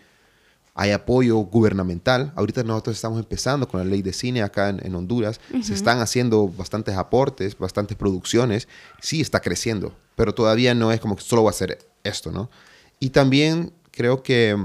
hay 0.75 0.91
apoyo 0.93 1.37
gubernamental. 1.39 2.33
Ahorita 2.35 2.63
nosotros 2.63 2.97
estamos 2.97 3.19
empezando 3.19 3.69
con 3.69 3.81
la 3.81 3.85
ley 3.87 4.01
de 4.03 4.13
cine 4.13 4.43
acá 4.43 4.71
en, 4.71 4.85
en 4.85 4.95
Honduras. 4.95 5.39
Se 5.63 5.75
están 5.75 6.01
haciendo 6.01 6.49
bastantes 6.49 6.97
aportes, 6.97 7.59
bastantes 7.59 7.97
producciones. 7.97 8.69
Sí 9.01 9.21
está 9.21 9.41
creciendo, 9.41 9.95
pero 10.17 10.35
todavía 10.35 10.75
no 10.75 10.91
es 10.93 11.01
como 11.01 11.17
que 11.17 11.23
solo 11.23 11.45
va 11.45 11.51
a 11.51 11.55
ser 11.55 11.79
esto, 12.05 12.31
¿no? 12.33 12.51
Y 13.01 13.11
también 13.11 13.73
creo 13.91 14.23
que, 14.23 14.57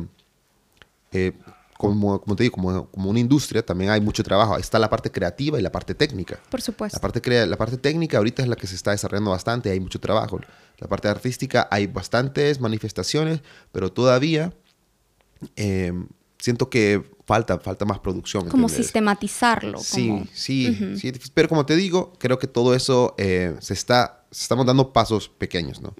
eh, 1.12 1.34
como, 1.78 2.20
como 2.22 2.36
te 2.36 2.44
digo, 2.44 2.56
como, 2.56 2.88
como 2.90 3.10
una 3.10 3.20
industria, 3.20 3.64
también 3.66 3.92
hay 3.92 4.02
mucho 4.02 4.24
trabajo. 4.24 4.58
Está 4.58 4.80
la 4.80 4.90
parte 4.90 5.12
creativa 5.12 5.60
y 5.60 5.62
la 5.62 5.72
parte 5.72 5.94
técnica. 5.94 6.40
Por 6.50 6.62
supuesto. 6.62 6.98
La 6.98 7.02
parte, 7.02 7.22
crea- 7.22 7.46
la 7.46 7.58
parte 7.58 7.78
técnica 7.78 8.18
ahorita 8.18 8.42
es 8.42 8.48
la 8.48 8.56
que 8.56 8.66
se 8.68 8.76
está 8.76 8.92
desarrollando 8.92 9.32
bastante, 9.32 9.70
hay 9.70 9.80
mucho 9.80 10.00
trabajo. 10.00 10.40
La 10.80 10.88
parte 10.88 11.08
artística 11.08 11.68
hay 11.70 11.88
bastantes 11.88 12.60
manifestaciones, 12.60 13.42
pero 13.72 13.92
todavía 13.92 14.54
eh, 15.56 15.94
siento 16.40 16.70
que 16.70 17.04
falta, 17.26 17.60
falta 17.60 17.86
más 17.86 18.00
producción. 18.00 18.46
¿me 18.46 18.52
como 18.52 18.70
sistematizarlo. 18.70 19.80
Sí, 19.80 20.08
como- 20.08 20.26
sí, 20.34 20.76
sí, 20.98 21.08
es 21.08 21.14
difícil. 21.14 21.32
pero 21.34 21.50
como 21.50 21.66
te 21.66 21.76
digo, 21.76 22.14
creo 22.20 22.40
que 22.40 22.48
todo 22.48 22.74
eso 22.76 23.16
eh, 23.18 23.56
se 23.60 23.74
está, 23.74 24.24
se 24.32 24.44
estamos 24.44 24.66
dando 24.66 24.94
pasos 24.94 25.30
pequeños, 25.30 25.82
¿no? 25.82 25.94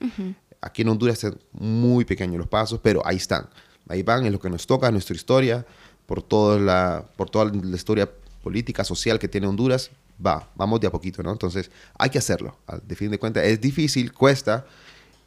Aquí 0.62 0.82
en 0.82 0.90
Honduras 0.90 1.20
son 1.20 1.40
muy 1.52 2.06
pequeños 2.06 2.38
los 2.38 2.48
pasos, 2.48 2.80
pero 2.82 3.02
ahí 3.06 3.18
están, 3.18 3.48
ahí 3.90 4.04
van, 4.04 4.26
es 4.26 4.32
lo 4.32 4.40
que 4.40 4.50
nos 4.50 4.66
toca, 4.66 4.90
nuestra 4.92 5.16
historia, 5.16 5.66
por 6.06 6.22
toda 6.24 6.60
la, 6.60 7.06
por 7.16 7.30
toda 7.30 7.46
la 7.46 7.76
historia 7.76 8.10
política, 8.42 8.84
social 8.84 9.20
que 9.20 9.28
tiene 9.28 9.46
Honduras, 9.48 9.92
va, 10.26 10.50
vamos 10.56 10.80
de 10.80 10.88
a 10.88 10.92
poquito, 10.92 11.22
¿no? 11.22 11.32
Entonces, 11.32 11.70
hay 11.98 12.10
que 12.10 12.18
hacerlo, 12.18 12.58
de 12.84 12.96
fin 12.96 13.12
de 13.12 13.20
cuentas, 13.20 13.44
es 13.44 13.60
difícil, 13.62 14.14
cuesta, 14.14 14.66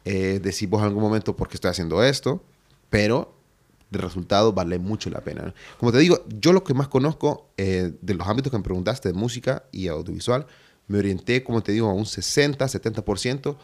eh, 0.03 0.39
decir 0.41 0.67
vos 0.67 0.81
en 0.81 0.87
algún 0.87 1.03
momento 1.03 1.35
por 1.35 1.47
qué 1.47 1.55
estoy 1.55 1.69
haciendo 1.69 2.03
esto, 2.03 2.43
pero 2.89 3.33
de 3.91 3.99
resultado 3.99 4.53
vale 4.53 4.79
mucho 4.79 5.09
la 5.11 5.21
pena. 5.21 5.43
¿no? 5.43 5.53
Como 5.77 5.91
te 5.91 5.99
digo, 5.99 6.23
yo 6.39 6.53
lo 6.53 6.63
que 6.63 6.73
más 6.73 6.87
conozco 6.87 7.49
eh, 7.57 7.93
de 8.01 8.13
los 8.15 8.27
ámbitos 8.27 8.49
que 8.51 8.57
me 8.57 8.63
preguntaste, 8.63 9.09
de 9.09 9.13
música 9.13 9.65
y 9.71 9.87
audiovisual, 9.87 10.47
me 10.87 10.97
orienté, 10.97 11.43
como 11.43 11.61
te 11.61 11.71
digo, 11.73 11.89
a 11.89 11.93
un 11.93 12.05
60, 12.05 12.65
70% 12.65 13.55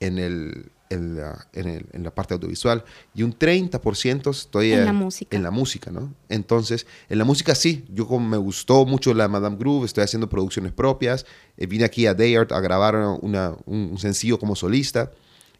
en, 0.00 0.18
el, 0.18 0.66
en, 0.90 1.16
la, 1.16 1.46
en, 1.52 1.68
el- 1.68 1.86
en 1.92 2.02
la 2.04 2.14
parte 2.14 2.34
audiovisual 2.34 2.84
y 3.14 3.22
un 3.22 3.32
30% 3.36 4.30
estoy 4.30 4.72
En 4.72 4.82
eh, 4.82 4.84
la 4.86 4.92
música. 4.92 5.36
En 5.36 5.42
la 5.42 5.50
música, 5.50 5.90
¿no? 5.90 6.12
Entonces, 6.28 6.86
en 7.08 7.18
la 7.18 7.24
música 7.24 7.54
sí, 7.54 7.84
yo 7.92 8.06
como 8.06 8.28
me 8.28 8.36
gustó 8.36 8.86
mucho 8.86 9.12
la 9.14 9.28
Madame 9.28 9.56
Groove, 9.56 9.86
estoy 9.86 10.04
haciendo 10.04 10.28
producciones 10.28 10.72
propias, 10.72 11.26
eh, 11.56 11.66
vine 11.66 11.84
aquí 11.84 12.06
a 12.06 12.14
Dayart 12.14 12.52
a 12.52 12.60
grabar 12.60 12.96
una, 13.22 13.54
un, 13.66 13.88
un 13.92 13.98
sencillo 13.98 14.38
como 14.38 14.54
solista 14.56 15.10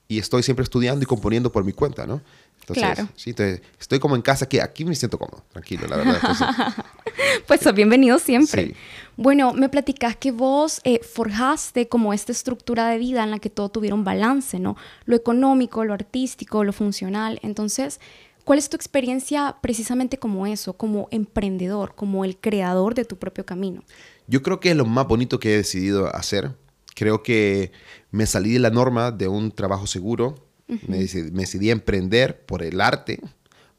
y 0.07 0.19
estoy 0.19 0.43
siempre 0.43 0.63
estudiando 0.65 1.03
y 1.03 1.07
componiendo 1.07 1.51
por 1.51 1.65
mi 1.65 1.73
cuenta, 1.73 2.07
¿no? 2.07 2.21
Entonces, 2.61 2.83
Claro. 2.83 3.09
sí, 3.15 3.31
entonces, 3.31 3.61
estoy 3.79 3.99
como 3.99 4.17
en 4.17 4.23
casa, 4.23 4.49
que 4.49 4.63
aquí 4.63 4.85
me 4.87 4.95
siento 4.95 5.19
cómodo, 5.19 5.45
tranquilo, 5.53 5.87
la 5.87 5.97
verdad. 5.97 6.17
Entonces, 6.17 6.47
Pues 7.47 7.61
sos 7.61 7.75
bienvenido 7.75 8.19
siempre. 8.19 8.67
Sí. 8.69 8.75
Bueno, 9.17 9.53
me 9.53 9.69
platicás 9.69 10.17
que 10.17 10.33
vos 10.33 10.81
eh, 10.85 11.01
forjaste 11.03 11.89
como 11.89 12.13
esta 12.15 12.33
estructura 12.33 12.89
de 12.89 12.99
vida 12.99 13.23
en 13.23 13.31
la 13.31 13.39
que 13.39 13.51
todo 13.51 13.69
tuviera 13.69 13.95
un 13.95 14.03
balance, 14.05 14.59
¿no? 14.59 14.77
Lo 15.05 15.15
económico, 15.15 15.85
lo 15.85 15.93
artístico, 15.93 16.65
lo 16.65 16.73
funcional. 16.73 17.39
Entonces, 17.43 18.01
¿cuál 18.45 18.59
es 18.59 18.69
tu 18.71 18.77
experiencia 18.77 19.57
precisamente 19.61 20.19
como 20.19 20.47
eso, 20.47 20.73
como 20.77 21.09
emprendedor, 21.11 21.95
como 21.95 22.25
el 22.25 22.39
creador 22.39 22.95
de 22.95 23.05
tu 23.05 23.17
propio 23.19 23.45
camino? 23.45 23.83
yo 24.27 24.43
creo 24.43 24.59
que 24.59 24.71
es 24.71 24.77
lo 24.77 24.87
más 24.87 25.07
bonito 25.07 25.39
que 25.39 25.53
he 25.53 25.57
decidido 25.59 26.07
hacer. 26.17 26.53
Creo 26.95 27.23
que 27.23 27.73
me 28.11 28.25
salí 28.25 28.53
de 28.55 28.59
la 28.59 28.71
norma 28.71 29.11
de 29.11 29.29
un 29.29 29.51
trabajo 29.53 29.87
seguro. 29.87 30.44
Me, 30.89 30.99
decidí, 30.99 31.31
me 31.31 31.41
decidí 31.43 31.69
a 31.71 31.73
emprender 31.73 32.41
por 32.47 32.63
el 32.63 32.81
arte, 32.81 33.21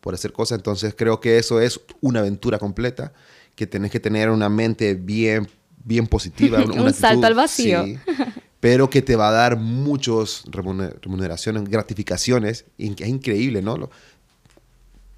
por 0.01 0.13
hacer 0.13 0.31
cosas. 0.31 0.57
Entonces 0.59 0.93
creo 0.97 1.19
que 1.19 1.37
eso 1.37 1.59
es 1.59 1.79
una 2.01 2.19
aventura 2.19 2.59
completa, 2.59 3.13
que 3.55 3.65
tenés 3.67 3.91
que 3.91 3.99
tener 3.99 4.29
una 4.29 4.49
mente 4.49 4.93
bien, 4.95 5.47
bien 5.83 6.07
positiva. 6.07 6.59
una- 6.63 6.73
Un 6.73 6.79
una 6.81 6.93
salto 6.93 7.25
al 7.27 7.33
vacío. 7.35 7.83
sí, 7.85 7.97
pero 8.59 8.89
que 8.89 9.01
te 9.01 9.15
va 9.15 9.29
a 9.29 9.31
dar 9.31 9.57
remuner- 9.57 10.99
remuneraciones, 11.01 11.63
gratificaciones. 11.69 12.65
Es 12.77 13.07
increíble, 13.07 13.61
¿no? 13.61 13.77
Lo- 13.77 13.89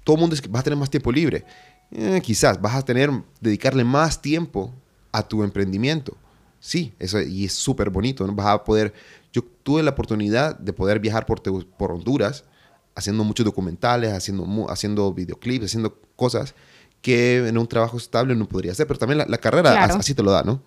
todo 0.04 0.16
el 0.16 0.20
mundo 0.20 0.34
dice 0.34 0.42
que 0.42 0.48
vas 0.52 0.60
a 0.60 0.64
tener 0.64 0.78
más 0.78 0.90
tiempo 0.90 1.12
libre. 1.12 1.44
Eh, 1.90 2.20
quizás 2.22 2.60
vas 2.60 2.74
a 2.74 2.82
tener, 2.82 3.10
dedicarle 3.40 3.84
más 3.84 4.20
tiempo 4.20 4.74
a 5.12 5.26
tu 5.26 5.42
emprendimiento. 5.42 6.16
Sí, 6.60 6.92
eso, 6.98 7.20
y 7.20 7.44
es 7.44 7.52
súper 7.52 7.88
bonito. 7.90 8.26
¿no? 8.26 8.32
Vas 8.34 8.46
a 8.48 8.64
poder, 8.64 8.92
yo 9.32 9.42
tuve 9.62 9.82
la 9.82 9.90
oportunidad 9.90 10.58
de 10.58 10.72
poder 10.72 11.00
viajar 11.00 11.26
por, 11.26 11.40
por 11.42 11.92
Honduras, 11.92 12.44
haciendo 12.94 13.22
muchos 13.24 13.44
documentales, 13.46 14.12
haciendo, 14.12 14.66
haciendo 14.70 15.12
videoclips, 15.12 15.66
haciendo 15.66 16.00
cosas 16.16 16.54
que 17.02 17.46
en 17.46 17.56
un 17.58 17.66
trabajo 17.68 17.96
estable 17.96 18.34
no 18.34 18.48
podría 18.48 18.72
hacer, 18.72 18.86
pero 18.86 18.98
también 18.98 19.18
la, 19.18 19.26
la 19.26 19.38
carrera 19.38 19.72
Claro. 19.72 19.94
as- 19.94 20.00
así 20.00 20.14
te 20.14 20.22
lo 20.22 20.32
da, 20.32 20.42
¿no? 20.42 20.62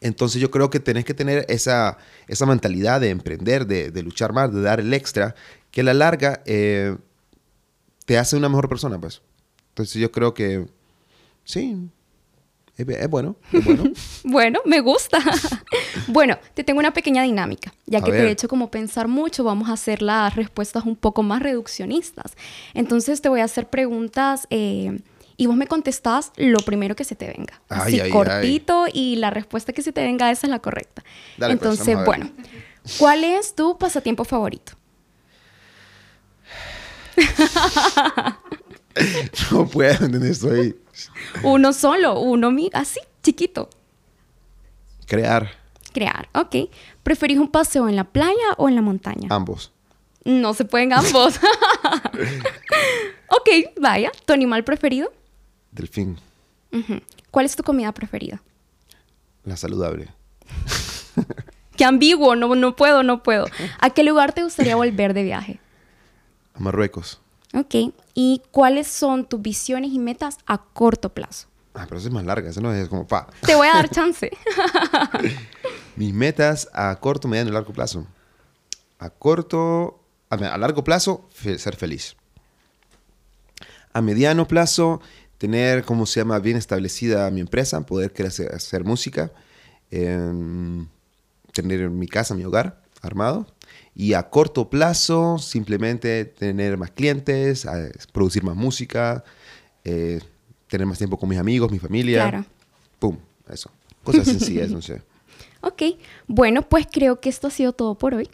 Entonces 0.00 0.40
yo 0.40 0.50
creo 0.50 0.70
que 0.70 0.78
tenés 0.80 1.04
que 1.04 1.12
tener 1.12 1.44
esa, 1.48 1.98
esa 2.28 2.46
mentalidad 2.46 3.00
de 3.00 3.10
emprender, 3.10 3.66
de, 3.66 3.90
de 3.90 4.02
luchar 4.02 4.32
más, 4.32 4.52
de 4.54 4.62
dar 4.62 4.78
el 4.80 4.94
extra, 4.94 5.34
que 5.72 5.80
a 5.80 5.84
la 5.84 5.92
larga 5.94 6.40
eh, 6.46 6.96
te 8.06 8.16
hace 8.16 8.36
una 8.36 8.48
mejor 8.48 8.68
persona, 8.68 8.98
pues. 9.00 9.20
Entonces 9.70 10.00
yo 10.00 10.10
creo 10.12 10.32
que 10.34 10.66
sí, 11.44 11.90
es, 12.78 13.10
bueno, 13.10 13.36
es 13.52 13.64
bueno. 13.64 13.84
bueno, 14.24 14.60
me 14.64 14.80
gusta. 14.80 15.18
bueno, 16.06 16.38
te 16.54 16.62
tengo 16.62 16.78
una 16.78 16.92
pequeña 16.92 17.24
dinámica. 17.24 17.74
Ya 17.86 18.00
que 18.00 18.12
te 18.12 18.26
he 18.26 18.30
hecho 18.30 18.48
como 18.48 18.70
pensar 18.70 19.08
mucho, 19.08 19.42
vamos 19.42 19.68
a 19.68 19.72
hacer 19.72 20.00
las 20.00 20.36
respuestas 20.36 20.84
un 20.84 20.94
poco 20.94 21.24
más 21.24 21.42
reduccionistas. 21.42 22.36
Entonces 22.74 23.20
te 23.20 23.28
voy 23.28 23.40
a 23.40 23.44
hacer 23.44 23.68
preguntas 23.68 24.46
eh, 24.50 25.00
y 25.36 25.46
vos 25.46 25.56
me 25.56 25.66
contestás 25.66 26.30
lo 26.36 26.58
primero 26.60 26.94
que 26.94 27.04
se 27.04 27.16
te 27.16 27.26
venga. 27.26 27.60
Así 27.68 28.00
cortito 28.10 28.86
y 28.92 29.16
la 29.16 29.30
respuesta 29.30 29.72
que 29.72 29.82
se 29.82 29.92
te 29.92 30.02
venga 30.02 30.30
esa 30.30 30.46
es 30.46 30.50
la 30.50 30.60
correcta. 30.60 31.02
Pues, 31.36 31.50
Entonces, 31.50 31.96
bueno, 32.04 32.30
¿cuál 32.98 33.24
es 33.24 33.54
tu 33.54 33.76
pasatiempo 33.76 34.24
favorito? 34.24 34.72
no 39.50 39.66
puedo, 39.66 40.04
entender 40.04 40.30
Estoy 40.30 40.76
uno 41.42 41.72
solo, 41.72 42.20
uno 42.20 42.52
así, 42.72 43.00
chiquito. 43.22 43.68
Crear. 45.06 45.50
Crear, 45.92 46.28
ok. 46.34 46.70
¿Preferís 47.02 47.38
un 47.38 47.50
paseo 47.50 47.88
en 47.88 47.96
la 47.96 48.04
playa 48.04 48.54
o 48.56 48.68
en 48.68 48.74
la 48.74 48.82
montaña? 48.82 49.28
Ambos. 49.30 49.72
No 50.24 50.52
se 50.54 50.64
pueden 50.64 50.92
ambos. 50.92 51.36
ok, 53.28 53.48
vaya. 53.80 54.12
¿Tu 54.26 54.32
animal 54.32 54.64
preferido? 54.64 55.12
Delfín. 55.72 56.18
¿Cuál 57.30 57.46
es 57.46 57.56
tu 57.56 57.62
comida 57.62 57.92
preferida? 57.92 58.42
La 59.44 59.56
saludable. 59.56 60.08
Qué 61.76 61.84
ambiguo, 61.84 62.36
no, 62.36 62.54
no 62.54 62.76
puedo, 62.76 63.02
no 63.02 63.22
puedo. 63.22 63.46
¿A 63.78 63.90
qué 63.90 64.02
lugar 64.02 64.32
te 64.32 64.42
gustaría 64.42 64.76
volver 64.76 65.14
de 65.14 65.22
viaje? 65.22 65.60
A 66.54 66.60
Marruecos. 66.60 67.20
Ok. 67.58 67.92
¿Y 68.14 68.42
cuáles 68.52 68.86
son 68.86 69.28
tus 69.28 69.42
visiones 69.42 69.90
y 69.92 69.98
metas 69.98 70.38
a 70.46 70.58
corto 70.58 71.08
plazo? 71.08 71.48
Ah, 71.74 71.86
pero 71.88 71.98
eso 71.98 72.08
es 72.08 72.14
más 72.14 72.24
larga, 72.24 72.50
eso 72.50 72.60
no 72.60 72.72
es 72.72 72.88
como 72.88 73.06
pa. 73.06 73.28
Te 73.44 73.56
voy 73.56 73.66
a 73.66 73.74
dar 73.74 73.90
chance. 73.90 74.30
Mis 75.96 76.14
metas 76.14 76.68
a 76.72 76.94
corto, 77.00 77.26
mediano 77.26 77.50
y 77.50 77.52
largo 77.52 77.72
plazo. 77.72 78.06
A 79.00 79.10
corto, 79.10 80.00
a, 80.30 80.58
largo 80.58 80.84
plazo, 80.84 81.28
ser 81.32 81.74
feliz. 81.74 82.16
A 83.92 84.00
mediano 84.02 84.46
plazo, 84.46 85.00
tener, 85.38 85.84
¿cómo 85.84 86.06
se 86.06 86.20
llama?, 86.20 86.38
bien 86.38 86.56
establecida 86.56 87.28
mi 87.30 87.40
empresa, 87.40 87.80
poder 87.80 88.12
hacer, 88.24 88.54
hacer 88.54 88.84
música, 88.84 89.32
em, 89.90 90.86
tener 91.52 91.90
mi 91.90 92.06
casa, 92.06 92.34
mi 92.34 92.44
hogar 92.44 92.87
armado 93.02 93.46
y 93.94 94.14
a 94.14 94.30
corto 94.30 94.70
plazo, 94.70 95.38
simplemente 95.38 96.24
tener 96.24 96.76
más 96.76 96.90
clientes, 96.90 97.66
producir 98.12 98.44
más 98.44 98.56
música, 98.56 99.24
eh, 99.84 100.20
tener 100.68 100.86
más 100.86 100.98
tiempo 100.98 101.18
con 101.18 101.28
mis 101.28 101.38
amigos, 101.38 101.70
mi 101.70 101.78
familia. 101.78 102.28
Claro. 102.28 102.44
Pum, 102.98 103.16
eso. 103.50 103.70
Cosas 104.04 104.26
sencillas, 104.26 104.70
no 104.70 104.80
sé. 104.80 105.02
Ok, 105.60 105.82
bueno, 106.26 106.62
pues 106.62 106.86
creo 106.90 107.20
que 107.20 107.28
esto 107.28 107.48
ha 107.48 107.50
sido 107.50 107.72
todo 107.72 107.96
por 107.96 108.14
hoy. 108.14 108.30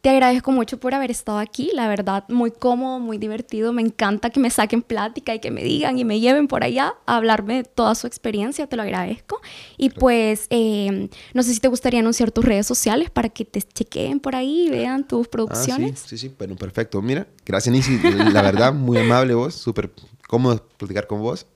Te 0.00 0.08
agradezco 0.08 0.50
mucho 0.50 0.80
por 0.80 0.94
haber 0.94 1.10
estado 1.10 1.38
aquí, 1.38 1.72
la 1.74 1.86
verdad, 1.86 2.24
muy 2.28 2.50
cómodo, 2.50 2.98
muy 2.98 3.18
divertido. 3.18 3.74
Me 3.74 3.82
encanta 3.82 4.30
que 4.30 4.40
me 4.40 4.48
saquen 4.48 4.80
plática 4.80 5.34
y 5.34 5.40
que 5.40 5.50
me 5.50 5.62
digan 5.62 5.98
y 5.98 6.06
me 6.06 6.20
lleven 6.20 6.48
por 6.48 6.64
allá 6.64 6.94
a 7.04 7.16
hablarme 7.16 7.56
de 7.56 7.64
toda 7.64 7.94
su 7.94 8.06
experiencia, 8.06 8.66
te 8.66 8.76
lo 8.76 8.82
agradezco. 8.82 9.42
Y 9.76 9.90
pues, 9.90 10.46
em, 10.48 11.10
no 11.34 11.42
sé 11.42 11.52
si 11.52 11.60
te 11.60 11.68
gustaría 11.68 12.00
anunciar 12.00 12.30
tus 12.30 12.46
redes 12.46 12.66
sociales 12.66 13.10
para 13.10 13.28
que 13.28 13.44
te 13.44 13.60
chequeen 13.60 14.20
por 14.20 14.36
ahí 14.36 14.68
y 14.68 14.70
vean 14.70 15.06
tus 15.06 15.26
ah, 15.26 15.30
producciones. 15.30 16.00
sí, 16.00 16.16
sí, 16.16 16.28
sí, 16.28 16.34
bueno, 16.38 16.56
perfecto. 16.56 17.02
Mira, 17.02 17.26
gracias, 17.44 17.70
Nisi, 17.70 17.98
la 18.32 18.40
verdad, 18.40 18.72
muy 18.72 18.96
amable 18.96 19.34
vos, 19.34 19.54
súper 19.54 19.92
cómodo 20.26 20.66
platicar 20.78 21.06
con 21.06 21.20
vos. 21.20 21.46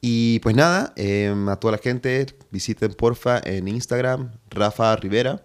Y 0.00 0.40
pues 0.40 0.56
nada, 0.56 0.92
em, 0.96 1.48
a 1.48 1.54
toda 1.54 1.72
la 1.72 1.78
gente, 1.78 2.26
visiten 2.50 2.94
porfa 2.94 3.40
en 3.44 3.68
Instagram, 3.68 4.32
Rafa 4.50 4.96
Rivera, 4.96 5.44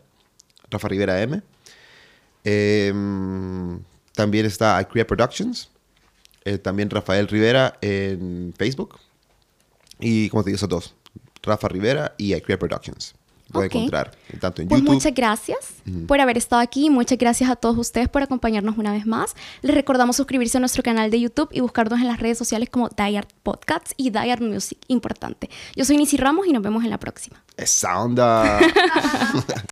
Rafa 0.72 0.88
Rivera 0.88 1.22
M. 1.22 1.44
Em, 2.44 3.80
también 4.14 4.46
está 4.46 4.82
I 4.82 5.04
Productions. 5.04 5.70
Eh, 6.44 6.58
también 6.58 6.90
Rafael 6.90 7.28
Rivera 7.28 7.78
en 7.82 8.54
Facebook. 8.58 9.00
Y 10.00 10.30
como 10.30 10.44
te 10.44 10.50
digo, 10.50 10.56
esos 10.56 10.70
dos. 10.70 10.96
Rafa 11.44 11.68
Rivera 11.68 12.14
y 12.18 12.34
I 12.36 12.42
Productions. 12.42 13.14
Voy 13.52 13.64
a 13.64 13.66
encontrar 13.66 14.12
tanto 14.40 14.62
en 14.62 14.70
pues 14.70 14.82
Muchas 14.82 15.14
gracias 15.14 15.58
por 16.08 16.22
haber 16.22 16.38
estado 16.38 16.62
aquí. 16.62 16.90
Muchas 16.90 17.18
gracias 17.18 17.50
a 17.50 17.56
todos 17.56 17.78
ustedes 17.78 18.08
por 18.08 18.24
acompañarnos 18.24 18.78
una 18.78 18.92
vez 18.92 19.06
más. 19.06 19.36
Les 19.62 19.76
recordamos 19.76 20.16
suscribirse 20.16 20.58
a 20.58 20.60
nuestro 20.60 20.84
canal 20.84 21.12
de 21.12 21.20
YouTube 21.20 21.50
y 21.52 21.60
buscarnos 21.60 22.00
en 22.00 22.08
las 22.08 22.20
redes 22.20 22.38
sociales 22.38 22.70
como 22.70 22.90
Diart 22.90 23.30
Podcasts 23.44 23.94
y 23.98 24.10
Diart 24.10 24.42
Music. 24.42 24.78
Importante. 24.88 25.50
Yo 25.76 25.86
soy 25.86 25.98
Nisi 25.98 26.18
Ramos 26.18 26.48
y 26.48 26.54
nos 26.54 26.64
vemos 26.64 26.84
en 26.84 26.90
la 26.90 26.98
próxima. 26.98 27.44
Esa 27.58 28.02
onda. 28.02 28.60